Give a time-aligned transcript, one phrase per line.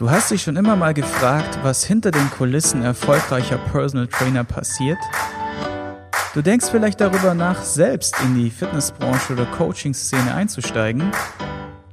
[0.00, 4.96] Du hast dich schon immer mal gefragt, was hinter den Kulissen erfolgreicher Personal Trainer passiert?
[6.32, 11.12] Du denkst vielleicht darüber nach, selbst in die Fitnessbranche oder Coaching-Szene einzusteigen?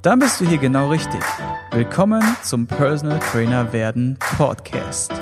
[0.00, 1.20] Dann bist du hier genau richtig.
[1.70, 5.12] Willkommen zum Personal Trainer werden Podcast.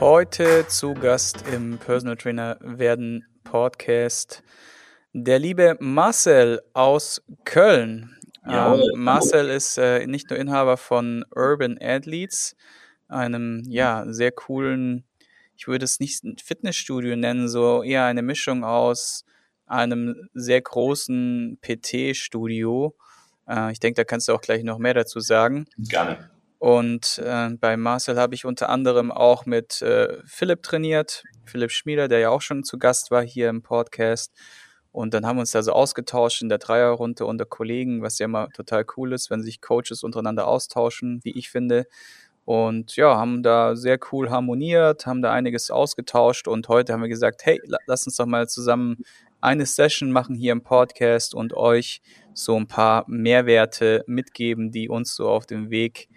[0.00, 4.42] Heute zu Gast im Personal Trainer werden Podcast
[5.12, 8.16] der liebe Marcel aus Köln.
[8.46, 12.56] Ja, ähm, Marcel ist äh, nicht nur Inhaber von Urban Athletes,
[13.08, 15.04] einem ja sehr coolen,
[15.56, 19.24] ich würde es nicht Fitnessstudio nennen, so eher eine Mischung aus
[19.66, 22.96] einem sehr großen PT-Studio.
[23.48, 25.66] Äh, ich denke, da kannst du auch gleich noch mehr dazu sagen.
[25.78, 26.30] Gerne.
[26.58, 32.06] Und äh, bei Marcel habe ich unter anderem auch mit äh, Philipp trainiert, Philipp Schmieder,
[32.06, 34.32] der ja auch schon zu Gast war hier im Podcast.
[34.92, 38.26] Und dann haben wir uns da so ausgetauscht in der Dreierrunde unter Kollegen, was ja
[38.26, 41.86] immer total cool ist, wenn sich Coaches untereinander austauschen, wie ich finde.
[42.44, 47.08] Und ja, haben da sehr cool harmoniert, haben da einiges ausgetauscht und heute haben wir
[47.08, 48.98] gesagt, hey, lass uns doch mal zusammen
[49.40, 52.00] eine Session machen hier im Podcast und euch
[52.34, 56.08] so ein paar Mehrwerte mitgeben, die uns so auf dem Weg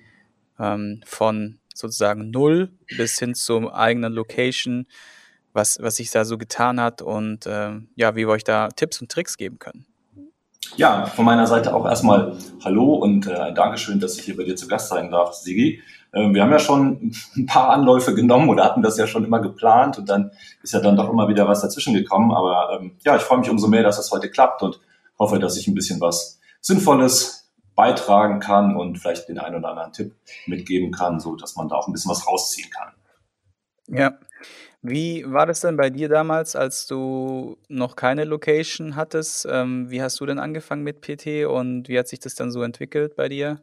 [0.59, 4.87] ähm, von sozusagen null bis hin zur eigenen Location
[5.55, 9.01] was, was sich da so getan hat und äh, ja, wie wir euch da Tipps
[9.01, 9.85] und Tricks geben können.
[10.75, 14.43] Ja, von meiner Seite auch erstmal Hallo und äh, ein Dankeschön, dass ich hier bei
[14.43, 15.81] dir zu Gast sein darf, Sigi.
[16.11, 19.39] Äh, wir haben ja schon ein paar Anläufe genommen oder hatten das ja schon immer
[19.39, 20.31] geplant und dann
[20.63, 22.31] ist ja dann doch immer wieder was dazwischen gekommen.
[22.31, 24.79] Aber ähm, ja, ich freue mich umso mehr, dass das heute klappt und
[25.17, 29.93] hoffe, dass ich ein bisschen was Sinnvolles beitragen kann und vielleicht den einen oder anderen
[29.93, 30.15] Tipp
[30.47, 32.93] mitgeben kann, so dass man da auch ein bisschen was rausziehen kann.
[33.87, 34.17] Ja,
[34.87, 39.47] wie war das denn bei dir damals, als du noch keine Location hattest?
[39.49, 42.61] Ähm, wie hast du denn angefangen mit PT und wie hat sich das dann so
[42.61, 43.61] entwickelt bei dir?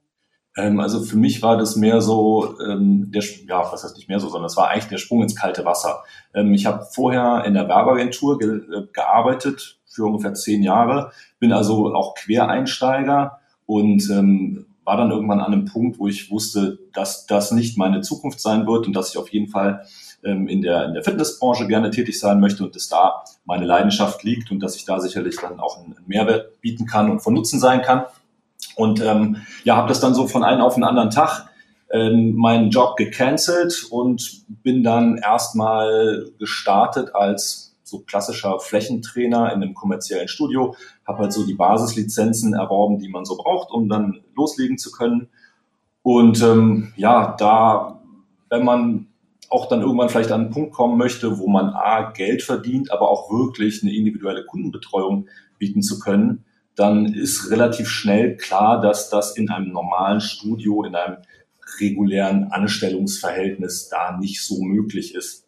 [0.57, 4.21] Ähm, also für mich war das mehr so, ähm, der, ja, was heißt nicht mehr
[4.21, 6.03] so, sondern es war eigentlich der Sprung ins kalte Wasser.
[6.35, 11.53] Ähm, ich habe vorher in der Werbeagentur ge äh, gearbeitet für ungefähr zehn Jahre, bin
[11.53, 17.27] also auch Quereinsteiger und ähm, war dann irgendwann an einem Punkt, wo ich wusste, dass
[17.27, 19.85] das nicht meine Zukunft sein wird und dass ich auf jeden Fall
[20.25, 24.23] ähm, in, der, in der Fitnessbranche gerne tätig sein möchte und dass da meine Leidenschaft
[24.25, 27.61] liegt und dass ich da sicherlich dann auch einen Mehrwert bieten kann und von Nutzen
[27.61, 28.05] sein kann.
[28.77, 31.49] Und ähm, ja, habe das dann so von einem auf den anderen Tag
[31.91, 39.75] ähm, meinen Job gecancelt und bin dann erstmal gestartet als so klassischer Flächentrainer in einem
[39.75, 40.75] kommerziellen Studio,
[41.07, 45.29] habe halt so die Basislizenzen erworben, die man so braucht, um dann loslegen zu können.
[46.03, 48.01] Und ähm, ja, da,
[48.49, 49.07] wenn man
[49.51, 53.11] auch dann irgendwann vielleicht an einen Punkt kommen möchte, wo man A, Geld verdient, aber
[53.11, 56.45] auch wirklich eine individuelle Kundenbetreuung bieten zu können,
[56.75, 61.19] dann ist relativ schnell klar, dass das in einem normalen Studio, in einem
[61.81, 65.42] regulären Anstellungsverhältnis da nicht so möglich ist.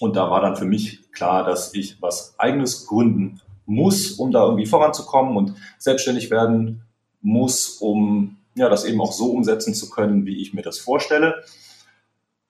[0.00, 4.44] Und da war dann für mich klar, dass ich was eigenes gründen muss, um da
[4.44, 6.82] irgendwie voranzukommen und selbstständig werden
[7.20, 11.42] muss, um ja, das eben auch so umsetzen zu können, wie ich mir das vorstelle.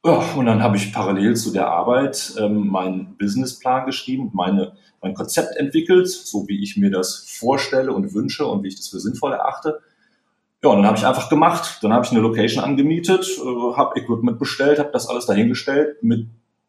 [0.05, 4.73] Ja, und dann habe ich parallel zu der Arbeit ähm, meinen Businessplan geschrieben, meine,
[5.03, 8.89] mein Konzept entwickelt, so wie ich mir das vorstelle und wünsche und wie ich das
[8.89, 9.81] für sinnvoll erachte.
[10.63, 11.79] Ja, und dann habe ich einfach gemacht.
[11.83, 16.29] Dann habe ich eine Location angemietet, äh, habe Equipment bestellt, habe das alles dahingestellt mit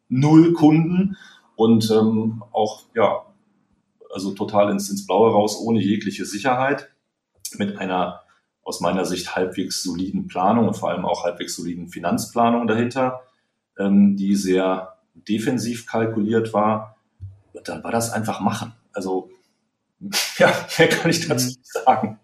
[0.10, 1.16] null Kunden
[1.56, 3.26] und ähm, auch, ja,
[4.12, 6.90] also total ins, ins Blaue raus, ohne jegliche Sicherheit,
[7.58, 8.22] mit einer
[8.64, 13.22] aus meiner Sicht halbwegs soliden Planung und vor allem auch halbwegs soliden Finanzplanung dahinter,
[13.80, 16.98] ähm, die sehr defensiv kalkuliert war.
[17.66, 18.74] Dann war das einfach machen.
[18.94, 19.32] Also,
[20.38, 21.56] ja, mehr kann ich dazu mhm.
[21.62, 22.20] sagen.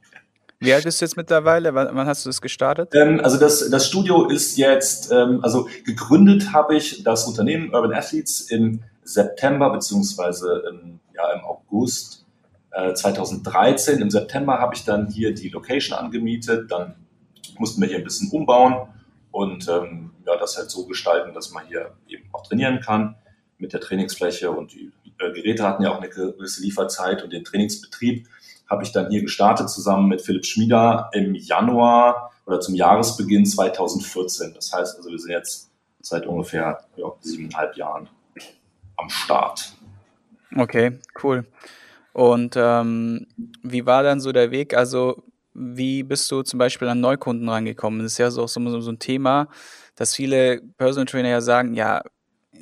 [0.65, 1.73] Wie alt bist du jetzt mittlerweile?
[1.73, 2.93] Wann hast du das gestartet?
[2.93, 7.93] Ähm, also das, das Studio ist jetzt, ähm, also gegründet habe ich das Unternehmen Urban
[7.93, 12.25] Athletes im September beziehungsweise im, ja, im August
[12.93, 13.99] 2013.
[13.99, 16.71] Äh, Im September habe ich dann hier die Location angemietet.
[16.71, 16.95] Dann
[17.57, 18.90] mussten wir hier ein bisschen umbauen
[19.31, 23.16] und ähm, ja, das halt so gestalten, dass man hier eben auch trainieren kann
[23.57, 27.43] mit der Trainingsfläche und die äh, Geräte hatten ja auch eine gewisse Lieferzeit und den
[27.43, 28.28] Trainingsbetrieb
[28.67, 34.53] habe ich dann hier gestartet zusammen mit Philipp Schmieder im Januar oder zum Jahresbeginn 2014.
[34.53, 35.72] Das heißt also, wir sind jetzt
[36.02, 38.09] seit ungefähr ja, siebeneinhalb Jahren
[38.97, 39.73] am Start.
[40.56, 41.46] Okay, cool.
[42.14, 43.28] Und ähm,
[43.62, 44.73] wie war dann so der Weg?
[44.73, 45.23] Also,
[45.53, 48.00] wie bist du zum Beispiel an Neukunden rangekommen?
[48.02, 49.47] Das ist ja so, so, so ein Thema,
[49.96, 52.02] dass viele Personal Trainer ja sagen, ja,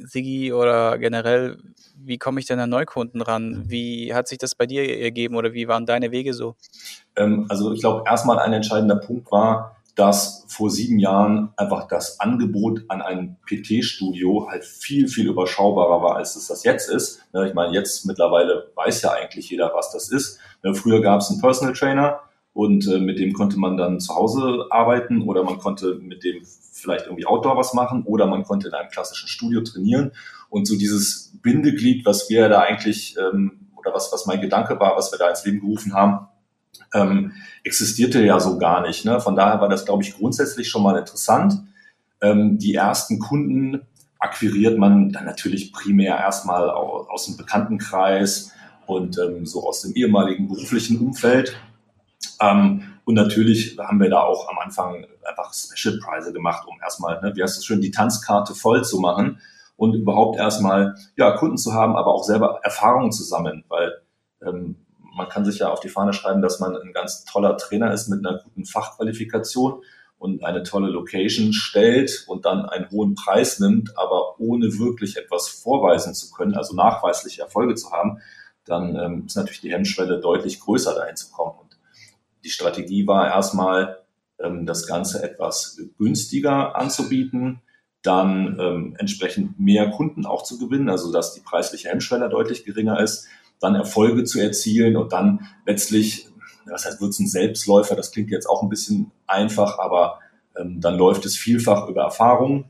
[0.04, 1.58] Sigi oder generell,
[1.96, 3.64] wie komme ich denn an Neukunden ran?
[3.68, 6.56] Wie hat sich das bei dir ergeben oder wie waren deine Wege so?
[7.16, 12.20] Ähm, also ich glaube, erstmal ein entscheidender Punkt war, dass vor sieben Jahren einfach das
[12.20, 17.22] Angebot an ein PT-Studio halt viel, viel überschaubarer war, als es das jetzt ist.
[17.46, 20.40] Ich meine, jetzt mittlerweile weiß ja eigentlich jeder, was das ist.
[20.74, 22.22] Früher gab es einen Personal Trainer
[22.54, 26.44] und äh, mit dem konnte man dann zu Hause arbeiten oder man konnte mit dem
[26.72, 30.12] vielleicht irgendwie Outdoor was machen oder man konnte in einem klassischen Studio trainieren.
[30.50, 34.96] Und so dieses Bindeglied, was wir da eigentlich, ähm, oder was, was mein Gedanke war,
[34.96, 36.28] was wir da ins Leben gerufen haben,
[36.94, 37.34] ähm,
[37.64, 39.06] existierte ja so gar nicht.
[39.06, 39.20] Ne?
[39.20, 41.56] Von daher war das, glaube ich, grundsätzlich schon mal interessant.
[42.22, 43.82] Ähm, die ersten Kunden
[44.20, 48.52] akquiriert man dann natürlich primär erstmal aus, dem Bekanntenkreis
[48.86, 51.58] und ähm, so aus dem ehemaligen beruflichen Umfeld.
[52.42, 57.34] Ähm, und natürlich haben wir da auch am Anfang einfach Special-Preise gemacht, um erstmal, ne,
[57.36, 59.40] wie heißt es schön, die Tanzkarte voll zu machen
[59.76, 63.94] und überhaupt erstmal ja, Kunden zu haben, aber auch selber Erfahrungen zu sammeln, weil
[64.42, 64.78] ähm,
[65.16, 68.08] man kann sich ja auf die Fahne schreiben, dass man ein ganz toller Trainer ist
[68.08, 69.84] mit einer guten Fachqualifikation
[70.18, 75.50] und eine tolle Location stellt und dann einen hohen Preis nimmt, aber ohne wirklich etwas
[75.50, 78.20] vorweisen zu können, also nachweisliche Erfolge zu haben,
[78.66, 81.60] dann ähm, ist natürlich die Hemmschwelle deutlich größer, dahin zu kommen.
[82.44, 84.00] Die Strategie war erstmal,
[84.40, 87.62] ähm, das Ganze etwas günstiger anzubieten,
[88.02, 93.00] dann ähm, entsprechend mehr Kunden auch zu gewinnen, also dass die preisliche Hemmschwelle deutlich geringer
[93.00, 93.28] ist
[93.64, 96.28] dann Erfolge zu erzielen und dann letztlich,
[96.66, 100.20] was heißt, wird es ein Selbstläufer, das klingt jetzt auch ein bisschen einfach, aber
[100.58, 102.66] ähm, dann läuft es vielfach über Erfahrung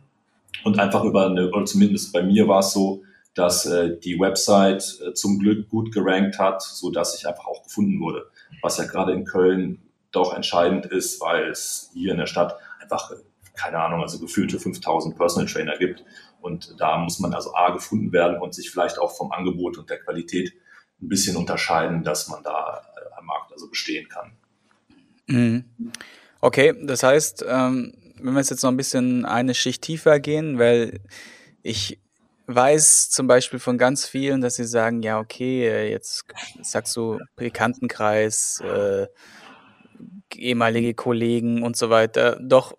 [0.64, 3.02] und einfach über eine, oder zumindest bei mir war es so,
[3.34, 7.64] dass äh, die Website äh, zum Glück gut gerankt hat, so dass ich einfach auch
[7.64, 8.28] gefunden wurde,
[8.62, 9.80] was ja gerade in Köln
[10.12, 13.12] doch entscheidend ist, weil es hier in der Stadt einfach,
[13.56, 16.04] keine Ahnung, also gefühlte 5000 Personal Trainer gibt.
[16.42, 19.90] Und da muss man also A gefunden werden und sich vielleicht auch vom Angebot und
[19.90, 20.54] der Qualität
[21.02, 24.34] ein bisschen unterscheiden, dass man da äh, am Markt also bestehen kann.
[25.28, 25.66] Mhm.
[26.42, 31.00] Okay, das heißt, ähm, wenn wir jetzt noch ein bisschen eine Schicht tiefer gehen, weil
[31.62, 32.00] ich
[32.48, 36.26] weiß zum Beispiel von ganz vielen, dass sie sagen, ja, okay, äh, jetzt
[36.62, 39.08] sagst du Bekanntenkreis, äh,
[40.36, 42.40] ehemalige Kollegen und so weiter.
[42.42, 42.76] Doch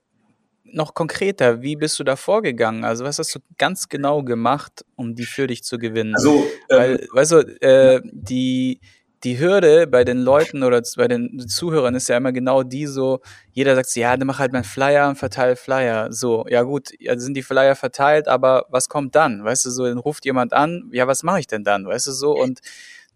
[0.64, 2.84] noch konkreter, wie bist du da vorgegangen?
[2.84, 6.14] Also was hast du ganz genau gemacht, um die für dich zu gewinnen?
[6.14, 8.80] Also, ähm, Weil, weißt du, äh, die,
[9.24, 13.20] die Hürde bei den Leuten oder bei den Zuhörern ist ja immer genau die so,
[13.52, 16.12] jeder sagt, ja, dann mach halt mal Flyer und verteile Flyer.
[16.12, 19.42] So, ja gut, ja, sind die Flyer verteilt, aber was kommt dann?
[19.42, 21.86] Weißt du, so, dann ruft jemand an, ja, was mache ich denn dann?
[21.86, 22.60] Weißt du, so, und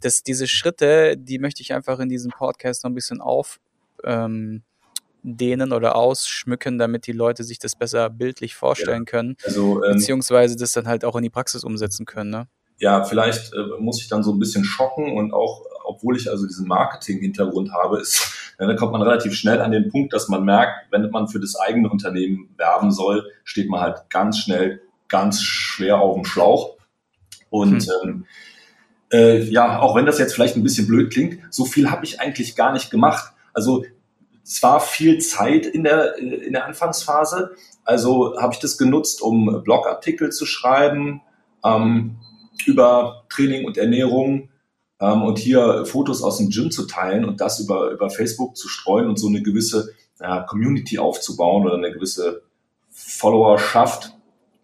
[0.01, 3.61] das, diese Schritte, die möchte ich einfach in diesem Podcast noch ein bisschen auf,
[4.05, 4.63] ähm,
[5.23, 9.11] dehnen oder ausschmücken, damit die Leute sich das besser bildlich vorstellen ja.
[9.11, 12.31] können, also, ähm, beziehungsweise das dann halt auch in die Praxis umsetzen können.
[12.31, 12.49] Ne?
[12.79, 15.67] Ja, vielleicht äh, muss ich dann so ein bisschen schocken und auch,
[15.99, 19.91] obwohl ich also diesen Marketing-Hintergrund habe, ist, ja, da kommt man relativ schnell an den
[19.91, 24.09] Punkt, dass man merkt, wenn man für das eigene Unternehmen werben soll, steht man halt
[24.09, 26.77] ganz schnell ganz schwer auf dem Schlauch.
[27.51, 27.91] Und hm.
[28.05, 28.27] ähm,
[29.13, 32.21] äh, ja, auch wenn das jetzt vielleicht ein bisschen blöd klingt, so viel habe ich
[32.21, 33.33] eigentlich gar nicht gemacht.
[33.53, 33.85] Also
[34.45, 37.55] es war viel Zeit in der, in der Anfangsphase.
[37.85, 41.23] Also habe ich das genutzt, um Blogartikel zu schreiben
[41.65, 42.17] ähm,
[42.67, 44.51] über Training und Ernährung
[45.01, 48.69] ähm, und hier Fotos aus dem Gym zu teilen und das über, über Facebook zu
[48.69, 49.91] streuen und so eine gewisse
[50.21, 52.43] ja, Community aufzubauen oder eine gewisse
[52.91, 54.17] Followerschaft,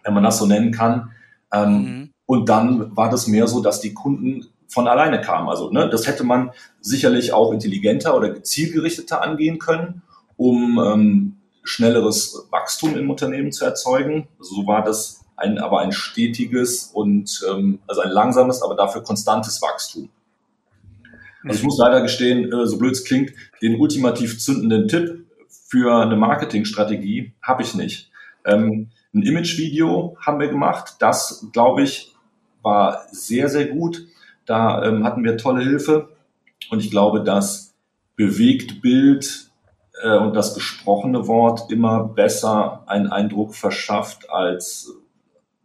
[0.02, 1.12] wenn man das so nennen kann.
[1.52, 2.10] Ähm, mhm.
[2.26, 5.48] Und dann war das mehr so, dass die Kunden von alleine kam.
[5.48, 10.02] Also ne, das hätte man sicherlich auch intelligenter oder zielgerichteter angehen können,
[10.36, 14.28] um ähm, schnelleres Wachstum im Unternehmen zu erzeugen.
[14.40, 19.62] So war das ein, aber ein stetiges und ähm, also ein langsames, aber dafür konstantes
[19.62, 20.08] Wachstum.
[21.44, 23.32] Also ich muss leider gestehen, äh, so blöd es klingt,
[23.62, 25.26] den ultimativ zündenden Tipp
[25.68, 28.10] für eine Marketingstrategie habe ich nicht.
[28.44, 32.14] Ähm, ein Imagevideo haben wir gemacht, das glaube ich
[32.62, 34.06] war sehr, sehr gut.
[34.46, 36.08] Da ähm, hatten wir tolle Hilfe
[36.70, 37.74] und ich glaube, dass
[38.16, 39.50] Bewegtbild
[40.02, 44.92] äh, und das gesprochene Wort immer besser einen Eindruck verschafft als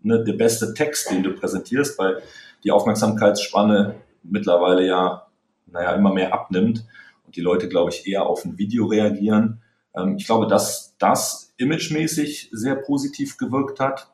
[0.01, 2.21] ne, der beste Text, den du präsentierst, weil
[2.63, 5.28] die Aufmerksamkeitsspanne mittlerweile ja,
[5.72, 6.86] naja, immer mehr abnimmt
[7.26, 9.62] und die Leute, glaube ich, eher auf ein Video reagieren.
[9.96, 14.12] Ähm, ich glaube, dass das imagemäßig sehr positiv gewirkt hat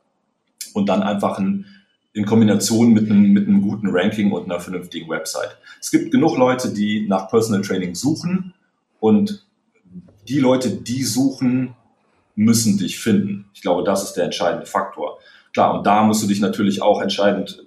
[0.74, 1.66] und dann einfach ein
[2.16, 5.58] in Kombination mit einem, mit einem guten Ranking und einer vernünftigen Website.
[5.82, 8.54] Es gibt genug Leute, die nach Personal Training suchen
[9.02, 9.46] und
[10.30, 11.76] die Leute, die suchen,
[12.36, 13.50] müssen dich finden.
[13.54, 15.20] Ich glaube, das ist der entscheidende Faktor.
[15.54, 17.66] Klar, und da musst du dich natürlich auch entscheidend,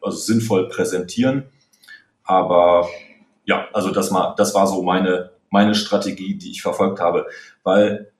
[0.00, 1.44] also sinnvoll präsentieren.
[2.24, 2.88] Aber
[3.50, 7.26] ja, also das, mal, das war so meine, meine Strategie, die ich verfolgt habe.
[7.64, 8.12] Weil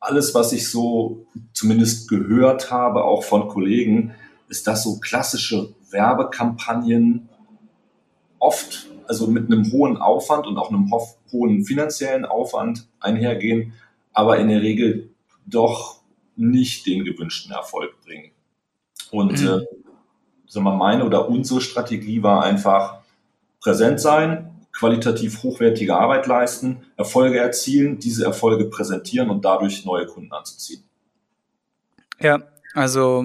[0.00, 4.16] alles, was ich so zumindest gehört habe, auch von Kollegen,
[4.48, 7.28] ist, dass so klassische Werbekampagnen
[8.40, 10.90] oft, also mit einem hohen Aufwand und auch einem
[11.30, 13.74] hohen finanziellen Aufwand einhergehen,
[14.12, 15.10] aber in der Regel
[15.46, 16.00] doch
[16.34, 18.32] nicht den gewünschten Erfolg bringen.
[19.12, 19.46] Und mhm.
[19.46, 19.60] äh,
[20.48, 22.98] sagen wir, meine oder unsere Strategie war einfach
[23.60, 30.32] präsent sein, qualitativ hochwertige Arbeit leisten, Erfolge erzielen, diese Erfolge präsentieren und dadurch neue Kunden
[30.32, 30.84] anzuziehen.
[32.20, 32.42] Ja,
[32.74, 33.24] also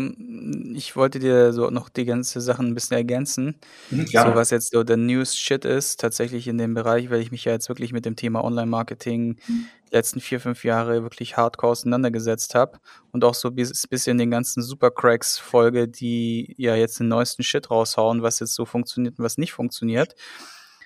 [0.73, 3.59] ich wollte dir so noch die ganze Sachen ein bisschen ergänzen.
[3.89, 4.25] Mhm, ja.
[4.25, 7.51] So was jetzt so der News-Shit ist, tatsächlich in dem Bereich, weil ich mich ja
[7.51, 9.65] jetzt wirklich mit dem Thema Online-Marketing mhm.
[9.89, 12.79] die letzten vier, fünf Jahre wirklich hardcore auseinandergesetzt habe
[13.11, 17.69] und auch so bis bisschen den ganzen Supercracks folge, die ja jetzt den neuesten Shit
[17.69, 20.15] raushauen, was jetzt so funktioniert und was nicht funktioniert.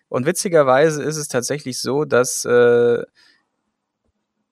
[0.10, 3.04] Und witzigerweise ist es tatsächlich so, dass äh,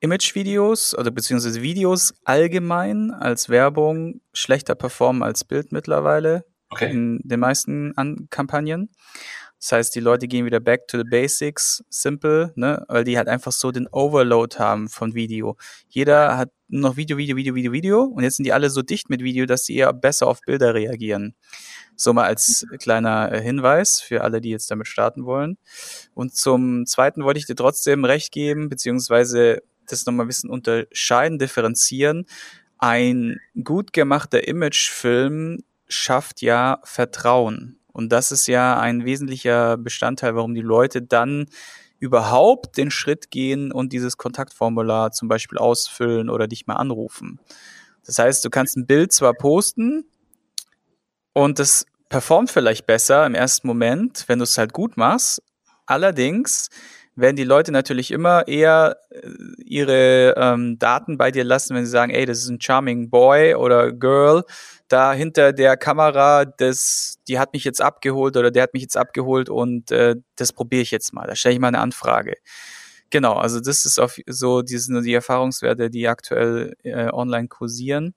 [0.06, 6.92] Image-Videos oder beziehungsweise Videos allgemein als Werbung schlechter performen als Bild mittlerweile okay.
[6.92, 8.92] in den meisten An Kampagnen.
[9.60, 13.28] Das heißt, die Leute gehen wieder back to the basics, simple, ne, weil die halt
[13.28, 15.58] einfach so den Overload haben von Video.
[15.90, 18.84] Jeder hat nur noch Video, Video, Video, Video, Video und jetzt sind die alle so
[18.84, 21.36] dicht mit Video, dass sie eher besser auf Bilder reagieren.
[21.96, 25.58] So mal als kleiner äh, Hinweis für alle, die jetzt damit starten wollen.
[26.14, 31.40] Und zum Zweiten wollte ich dir trotzdem recht geben, beziehungsweise das nochmal ein bisschen unterscheiden,
[31.40, 32.26] differenzieren.
[32.78, 37.80] Ein gut gemachter Imagefilm schafft ja Vertrauen.
[37.92, 41.46] Und das ist ja ein wesentlicher Bestandteil, warum die Leute dann
[42.00, 47.40] überhaupt den Schritt gehen und dieses Kontaktformular zum Beispiel ausfüllen oder dich mal anrufen.
[48.06, 50.06] Das heißt, du kannst ein Bild zwar posten
[51.34, 55.42] und das performt vielleicht besser im ersten Moment, wenn du es halt gut machst.
[55.86, 56.70] Allerdings
[57.16, 59.30] werden die Leute natürlich immer eher äh,
[59.64, 63.56] ihre ähm, Daten bei dir lassen, wenn sie sagen, ey, das ist ein charming Boy
[63.56, 64.44] oder Girl,
[64.88, 68.98] da hinter der Kamera, das, die hat mich jetzt abgeholt oder der hat mich jetzt
[68.98, 71.26] abgeholt und äh, das probiere ich jetzt mal.
[71.28, 72.36] Da stelle ich mal eine Anfrage.
[73.10, 78.14] Genau, also das ist auf so, die sind die Erfahrungswerte, die aktuell äh, online kursieren.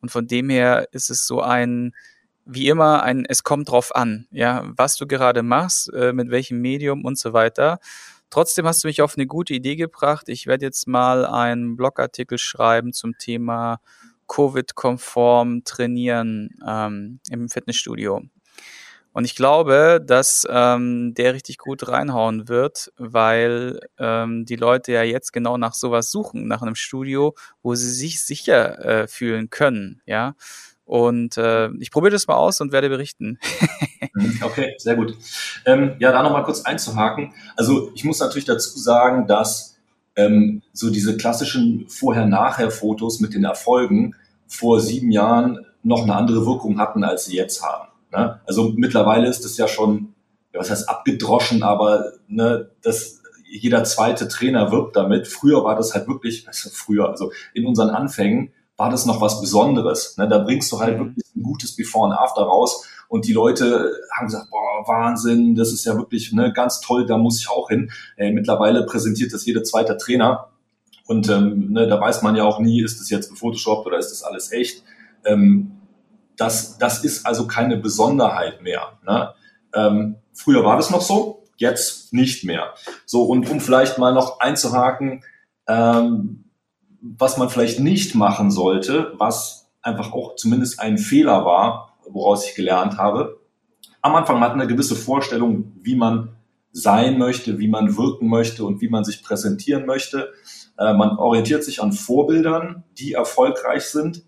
[0.00, 1.92] Und von dem her ist es so ein,
[2.44, 6.60] wie immer, ein, es kommt drauf an, ja, was du gerade machst, äh, mit welchem
[6.60, 7.78] Medium und so weiter.
[8.30, 10.28] Trotzdem hast du mich auf eine gute Idee gebracht.
[10.28, 13.80] Ich werde jetzt mal einen Blogartikel schreiben zum Thema
[14.28, 18.22] Covid-konform trainieren ähm, im Fitnessstudio.
[19.12, 25.04] Und ich glaube, dass ähm, der richtig gut reinhauen wird, weil ähm, die Leute ja
[25.04, 30.02] jetzt genau nach sowas suchen, nach einem Studio, wo sie sich sicher äh, fühlen können,
[30.04, 30.34] ja.
[30.86, 33.38] Und äh, ich probiere das mal aus und werde berichten.
[34.14, 35.14] Mhm, okay, sehr gut.
[35.66, 37.34] Ähm, ja, da nochmal kurz einzuhaken.
[37.54, 39.76] Also ich muss natürlich dazu sagen, dass
[40.14, 44.14] ähm, so diese klassischen Vorher-Nachher-Fotos mit den Erfolgen
[44.46, 47.88] vor sieben Jahren noch eine andere Wirkung hatten, als sie jetzt haben.
[48.10, 48.40] Ne?
[48.46, 50.14] Also mittlerweile ist es ja schon,
[50.54, 55.28] ja, was heißt abgedroschen, aber ne, das, jeder zweite Trainer wirbt damit.
[55.28, 59.40] Früher war das halt wirklich, also früher, also in unseren Anfängen war das noch was
[59.40, 60.16] Besonderes.
[60.18, 60.28] Ne?
[60.28, 61.06] Da bringst du halt mhm.
[61.06, 62.86] wirklich ein gutes Before und After raus.
[63.08, 67.16] Und die Leute haben gesagt, boah, Wahnsinn, das ist ja wirklich ne, ganz toll, da
[67.16, 67.90] muss ich auch hin.
[68.16, 70.48] Äh, mittlerweile präsentiert das jeder zweite Trainer.
[71.06, 74.10] Und ähm, ne, da weiß man ja auch nie, ist das jetzt gefotoshoppt oder ist
[74.10, 74.82] das alles echt.
[75.24, 75.72] Ähm,
[76.36, 78.98] das, das ist also keine Besonderheit mehr.
[79.06, 79.32] Ne?
[79.72, 82.74] Ähm, früher war das noch so, jetzt nicht mehr.
[83.06, 85.24] So, und um vielleicht mal noch einzuhaken,
[85.68, 86.45] ähm,
[87.00, 92.54] was man vielleicht nicht machen sollte, was einfach auch zumindest ein Fehler war, woraus ich
[92.54, 93.40] gelernt habe.
[94.02, 96.36] Am Anfang hat man eine gewisse Vorstellung, wie man
[96.72, 100.32] sein möchte, wie man wirken möchte und wie man sich präsentieren möchte.
[100.78, 104.22] Äh, man orientiert sich an Vorbildern, die erfolgreich sind.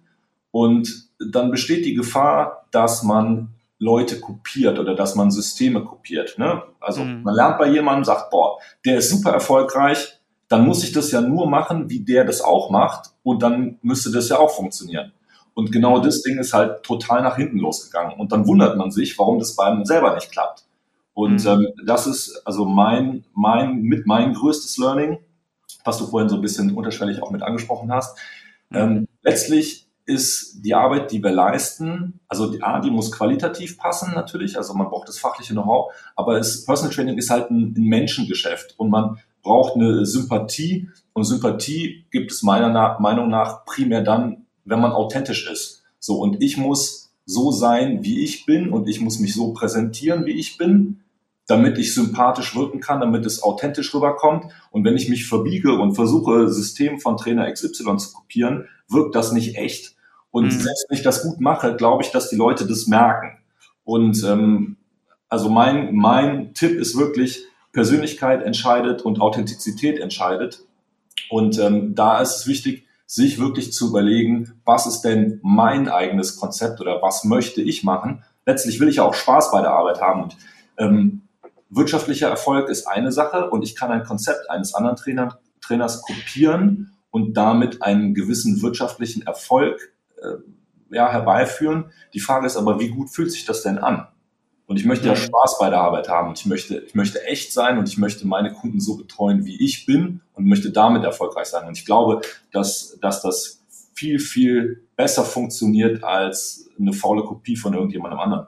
[0.51, 6.39] Und dann besteht die Gefahr, dass man Leute kopiert oder dass man Systeme kopiert.
[6.39, 6.63] Ne?
[6.81, 7.23] Also mhm.
[7.23, 10.18] man lernt bei jemandem, sagt, boah, der ist super erfolgreich,
[10.49, 14.11] dann muss ich das ja nur machen, wie der das auch macht und dann müsste
[14.11, 15.12] das ja auch funktionieren.
[15.55, 18.19] Und genau das Ding ist halt total nach hinten losgegangen.
[18.19, 20.64] Und dann wundert man sich, warum das bei einem selber nicht klappt.
[21.14, 21.50] Und mhm.
[21.50, 25.19] ähm, das ist also mein, mein, mit mein größtes Learning,
[25.85, 28.17] was du vorhin so ein bisschen unterschwellig auch mit angesprochen hast.
[28.73, 34.12] Ähm, letztlich ist die Arbeit, die wir leisten, also die, A, die muss qualitativ passen
[34.14, 37.83] natürlich, also man braucht das fachliche Know-how, aber es, Personal Training ist halt ein, ein
[37.83, 44.45] Menschengeschäft und man braucht eine Sympathie und Sympathie gibt es meiner Meinung nach primär dann,
[44.67, 45.83] wenn man authentisch ist.
[45.99, 50.26] So und ich muss so sein, wie ich bin und ich muss mich so präsentieren,
[50.26, 51.00] wie ich bin.
[51.49, 54.52] damit ich sympathisch wirken kann, damit es authentisch rüberkommt.
[54.71, 59.33] Und wenn ich mich verbiege und versuche, System von Trainer XY zu kopieren, wirkt das
[59.33, 59.97] nicht echt.
[60.31, 60.50] Und mhm.
[60.50, 63.38] selbst wenn ich das gut mache, glaube ich, dass die Leute das merken.
[63.85, 64.76] Und ähm,
[65.31, 70.61] also mein, mein Tipp ist wirklich, Persönlichkeit entscheidet und Authentizität entscheidet.
[71.31, 76.37] Und ähm, da ist es wichtig, sich wirklich zu überlegen, was ist denn mein eigenes
[76.37, 78.23] Konzept oder was möchte ich machen.
[78.45, 80.25] Letztlich will ich ja auch Spaß bei der Arbeit haben.
[80.25, 80.37] Und
[80.77, 81.23] ähm,
[81.71, 86.93] wirtschaftlicher Erfolg ist eine Sache und ich kann ein Konzept eines anderen Trainer, Trainers kopieren
[87.11, 90.35] und damit einen gewissen wirtschaftlichen Erfolg äh,
[90.91, 91.91] ja, herbeiführen.
[92.15, 94.07] Die Frage ist aber, wie gut fühlt sich das denn an?
[94.69, 95.17] Und ich möchte ja.
[95.17, 96.29] Spaß bei der Arbeit haben.
[96.29, 99.65] Und ich möchte, ich möchte echt sein und ich möchte meine Kunden so betreuen, wie
[99.65, 101.67] ich bin und möchte damit erfolgreich sein.
[101.67, 102.21] Und ich glaube,
[102.53, 108.47] dass, dass das viel, viel besser funktioniert als eine faule Kopie von irgendjemandem anderen.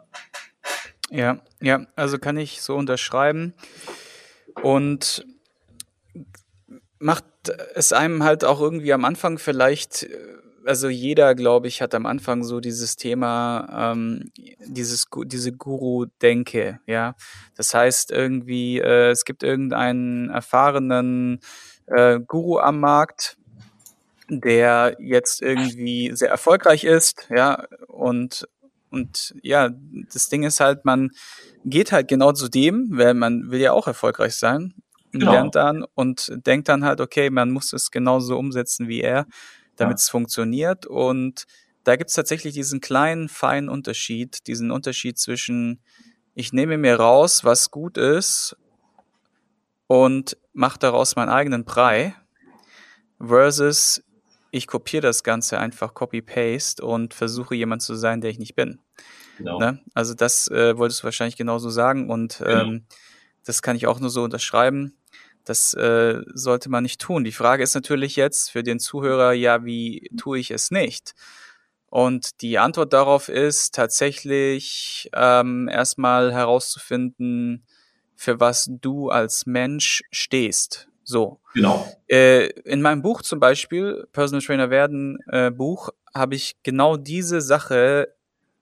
[1.09, 3.55] Ja, ja, also kann ich so unterschreiben.
[4.63, 5.25] Und
[6.99, 7.25] macht
[7.75, 10.07] es einem halt auch irgendwie am Anfang vielleicht,
[10.65, 14.31] also jeder, glaube ich, hat am Anfang so dieses Thema, ähm,
[14.67, 17.15] dieses, diese Guru-Denke, ja.
[17.57, 21.41] Das heißt irgendwie, äh, es gibt irgendeinen erfahrenen
[21.87, 23.37] äh, Guru am Markt,
[24.29, 28.47] der jetzt irgendwie sehr erfolgreich ist, ja, und
[28.93, 29.71] und ja,
[30.13, 31.11] das Ding ist halt, man
[31.65, 34.75] geht halt genau zu dem, weil man will ja auch erfolgreich sein,
[35.13, 35.31] genau.
[35.33, 39.27] lernt dann und denkt dann halt, okay, man muss es genauso umsetzen wie er,
[39.77, 40.03] damit ja.
[40.03, 40.87] es funktioniert.
[40.87, 41.47] Und
[41.85, 45.81] da gibt es tatsächlich diesen kleinen, feinen Unterschied, diesen Unterschied zwischen,
[46.35, 48.57] ich nehme mir raus, was gut ist
[49.87, 52.15] und mache daraus meinen eigenen Brei,
[53.19, 54.03] versus
[54.51, 58.81] ich kopiere das Ganze einfach Copy-Paste und versuche jemand zu sein, der ich nicht bin.
[59.39, 59.59] Genau.
[59.59, 59.81] Ne?
[59.95, 62.63] Also das äh, wolltest du wahrscheinlich genauso sagen und genau.
[62.63, 62.85] ähm,
[63.45, 64.97] das kann ich auch nur so unterschreiben.
[65.45, 67.25] Das äh, sollte man nicht tun.
[67.25, 71.15] Die Frage ist natürlich jetzt für den Zuhörer, ja, wie tue ich es nicht?
[71.91, 77.65] Und die Antwort darauf ist tatsächlich ähm, erstmal herauszufinden,
[78.15, 80.89] für was du als Mensch stehst.
[81.03, 81.41] So.
[81.55, 81.91] Genau.
[82.07, 87.41] Äh, in meinem Buch zum Beispiel, Personal Trainer werden äh, Buch, habe ich genau diese
[87.41, 88.15] Sache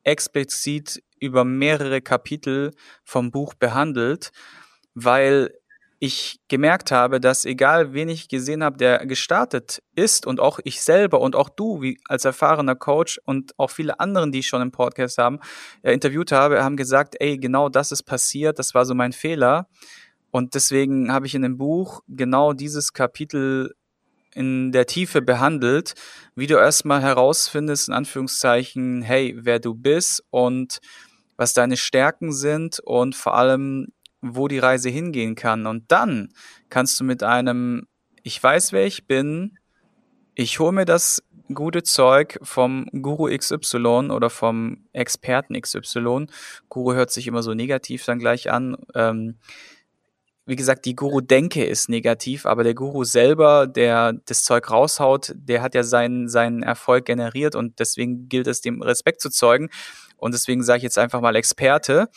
[0.04, 2.72] explizit über mehrere Kapitel
[3.04, 4.30] vom Buch behandelt,
[4.94, 5.57] weil
[6.00, 10.80] ich gemerkt habe, dass egal wen ich gesehen habe, der gestartet ist und auch ich
[10.80, 14.62] selber und auch du wie als erfahrener Coach und auch viele anderen, die ich schon
[14.62, 15.40] im Podcast haben,
[15.82, 19.68] äh, interviewt habe, haben gesagt, ey, genau das ist passiert, das war so mein Fehler.
[20.30, 23.74] Und deswegen habe ich in dem Buch genau dieses Kapitel
[24.34, 25.94] in der Tiefe behandelt,
[26.36, 30.78] wie du erstmal herausfindest, in Anführungszeichen, hey, wer du bist und
[31.36, 33.88] was deine Stärken sind und vor allem,
[34.20, 35.66] wo die Reise hingehen kann.
[35.66, 36.30] Und dann
[36.70, 37.86] kannst du mit einem,
[38.22, 39.58] ich weiß, wer ich bin,
[40.34, 41.22] ich hole mir das
[41.54, 46.26] gute Zeug vom Guru XY oder vom Experten XY.
[46.68, 48.76] Guru hört sich immer so negativ dann gleich an.
[48.94, 49.38] Ähm,
[50.48, 55.60] wie gesagt, die Guru-Denke ist negativ, aber der Guru selber, der das Zeug raushaut, der
[55.60, 59.68] hat ja seinen, seinen Erfolg generiert und deswegen gilt es, dem Respekt zu zeugen.
[60.16, 62.08] Und deswegen sage ich jetzt einfach mal Experte.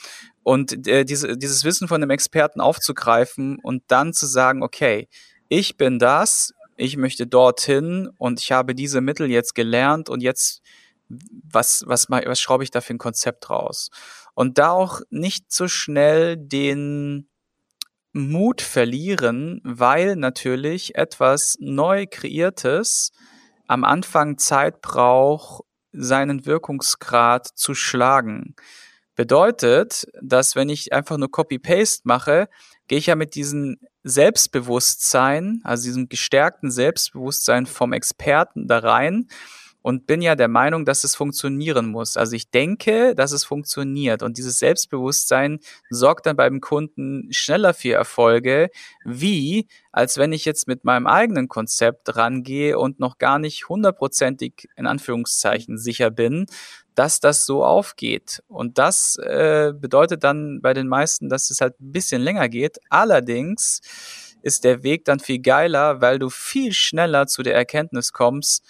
[0.43, 5.07] Und äh, diese, dieses Wissen von einem Experten aufzugreifen und dann zu sagen, okay,
[5.49, 10.61] ich bin das, ich möchte dorthin und ich habe diese Mittel jetzt gelernt und jetzt,
[11.07, 13.89] was, was, was schraube ich da für ein Konzept raus?
[14.33, 17.27] Und da auch nicht so schnell den,
[18.13, 23.11] Mut verlieren, weil natürlich etwas neu kreiertes
[23.67, 28.55] am Anfang Zeit braucht, seinen Wirkungsgrad zu schlagen.
[29.15, 32.47] Bedeutet, dass wenn ich einfach nur Copy-Paste mache,
[32.87, 39.27] gehe ich ja mit diesem Selbstbewusstsein, also diesem gestärkten Selbstbewusstsein vom Experten da rein
[39.81, 42.17] und bin ja der Meinung, dass es funktionieren muss.
[42.17, 47.93] Also ich denke, dass es funktioniert und dieses Selbstbewusstsein sorgt dann beim Kunden schneller für
[47.93, 48.69] Erfolge,
[49.03, 54.69] wie als wenn ich jetzt mit meinem eigenen Konzept rangehe und noch gar nicht hundertprozentig
[54.77, 56.45] in Anführungszeichen sicher bin,
[57.01, 58.43] dass das so aufgeht.
[58.47, 62.77] Und das äh, bedeutet dann bei den meisten, dass es halt ein bisschen länger geht.
[62.91, 63.81] Allerdings
[64.43, 68.63] ist der Weg dann viel geiler, weil du viel schneller zu der Erkenntnis kommst,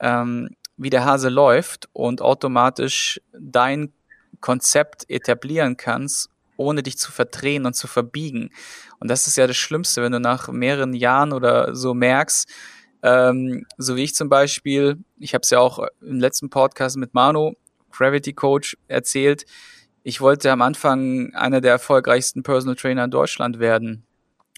[0.00, 3.92] ähm, wie der Hase läuft und automatisch dein
[4.40, 8.48] Konzept etablieren kannst, ohne dich zu verdrehen und zu verbiegen.
[9.00, 12.48] Und das ist ja das Schlimmste, wenn du nach mehreren Jahren oder so merkst,
[13.02, 17.12] ähm, so wie ich zum Beispiel, ich habe es ja auch im letzten Podcast mit
[17.12, 17.52] Manu,
[17.96, 19.44] Gravity Coach, erzählt,
[20.02, 24.06] ich wollte am Anfang einer der erfolgreichsten Personal Trainer in Deutschland werden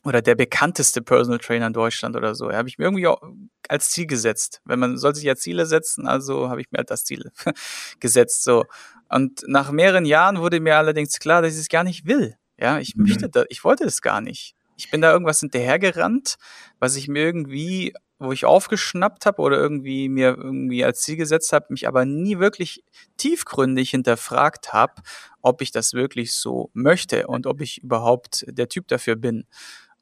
[0.05, 2.53] oder der bekannteste Personal Trainer in Deutschland oder so.
[2.53, 3.23] Habe ich mir irgendwie auch
[3.69, 4.61] als Ziel gesetzt.
[4.65, 7.31] Wenn man soll sich ja Ziele setzen, also habe ich mir halt das Ziel
[8.01, 8.67] gesetzt so.
[9.09, 12.37] Und nach mehreren Jahren wurde mir allerdings klar, dass ich es gar nicht will.
[12.59, 13.05] Ja, ich mhm.
[13.05, 14.55] möchte ich wollte es gar nicht.
[14.77, 16.37] Ich bin da irgendwas hinterhergerannt,
[16.79, 21.53] was ich mir irgendwie, wo ich aufgeschnappt habe oder irgendwie mir irgendwie als Ziel gesetzt
[21.53, 22.83] habe, mich aber nie wirklich
[23.17, 24.95] tiefgründig hinterfragt habe,
[25.41, 29.47] ob ich das wirklich so möchte und ob ich überhaupt der Typ dafür bin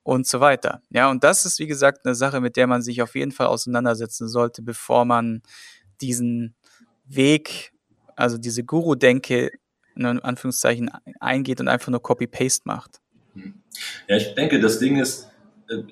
[0.02, 0.80] und so weiter.
[0.90, 3.48] Ja, und das ist, wie gesagt, eine Sache, mit der man sich auf jeden Fall
[3.48, 5.42] auseinandersetzen sollte, bevor man
[6.00, 6.54] diesen
[7.04, 7.72] Weg,
[8.14, 9.50] also diese Guru-Denke,
[9.94, 13.00] in Anführungszeichen, eingeht und einfach nur Copy-Paste macht.
[14.08, 15.28] Ja, ich denke, das Ding ist,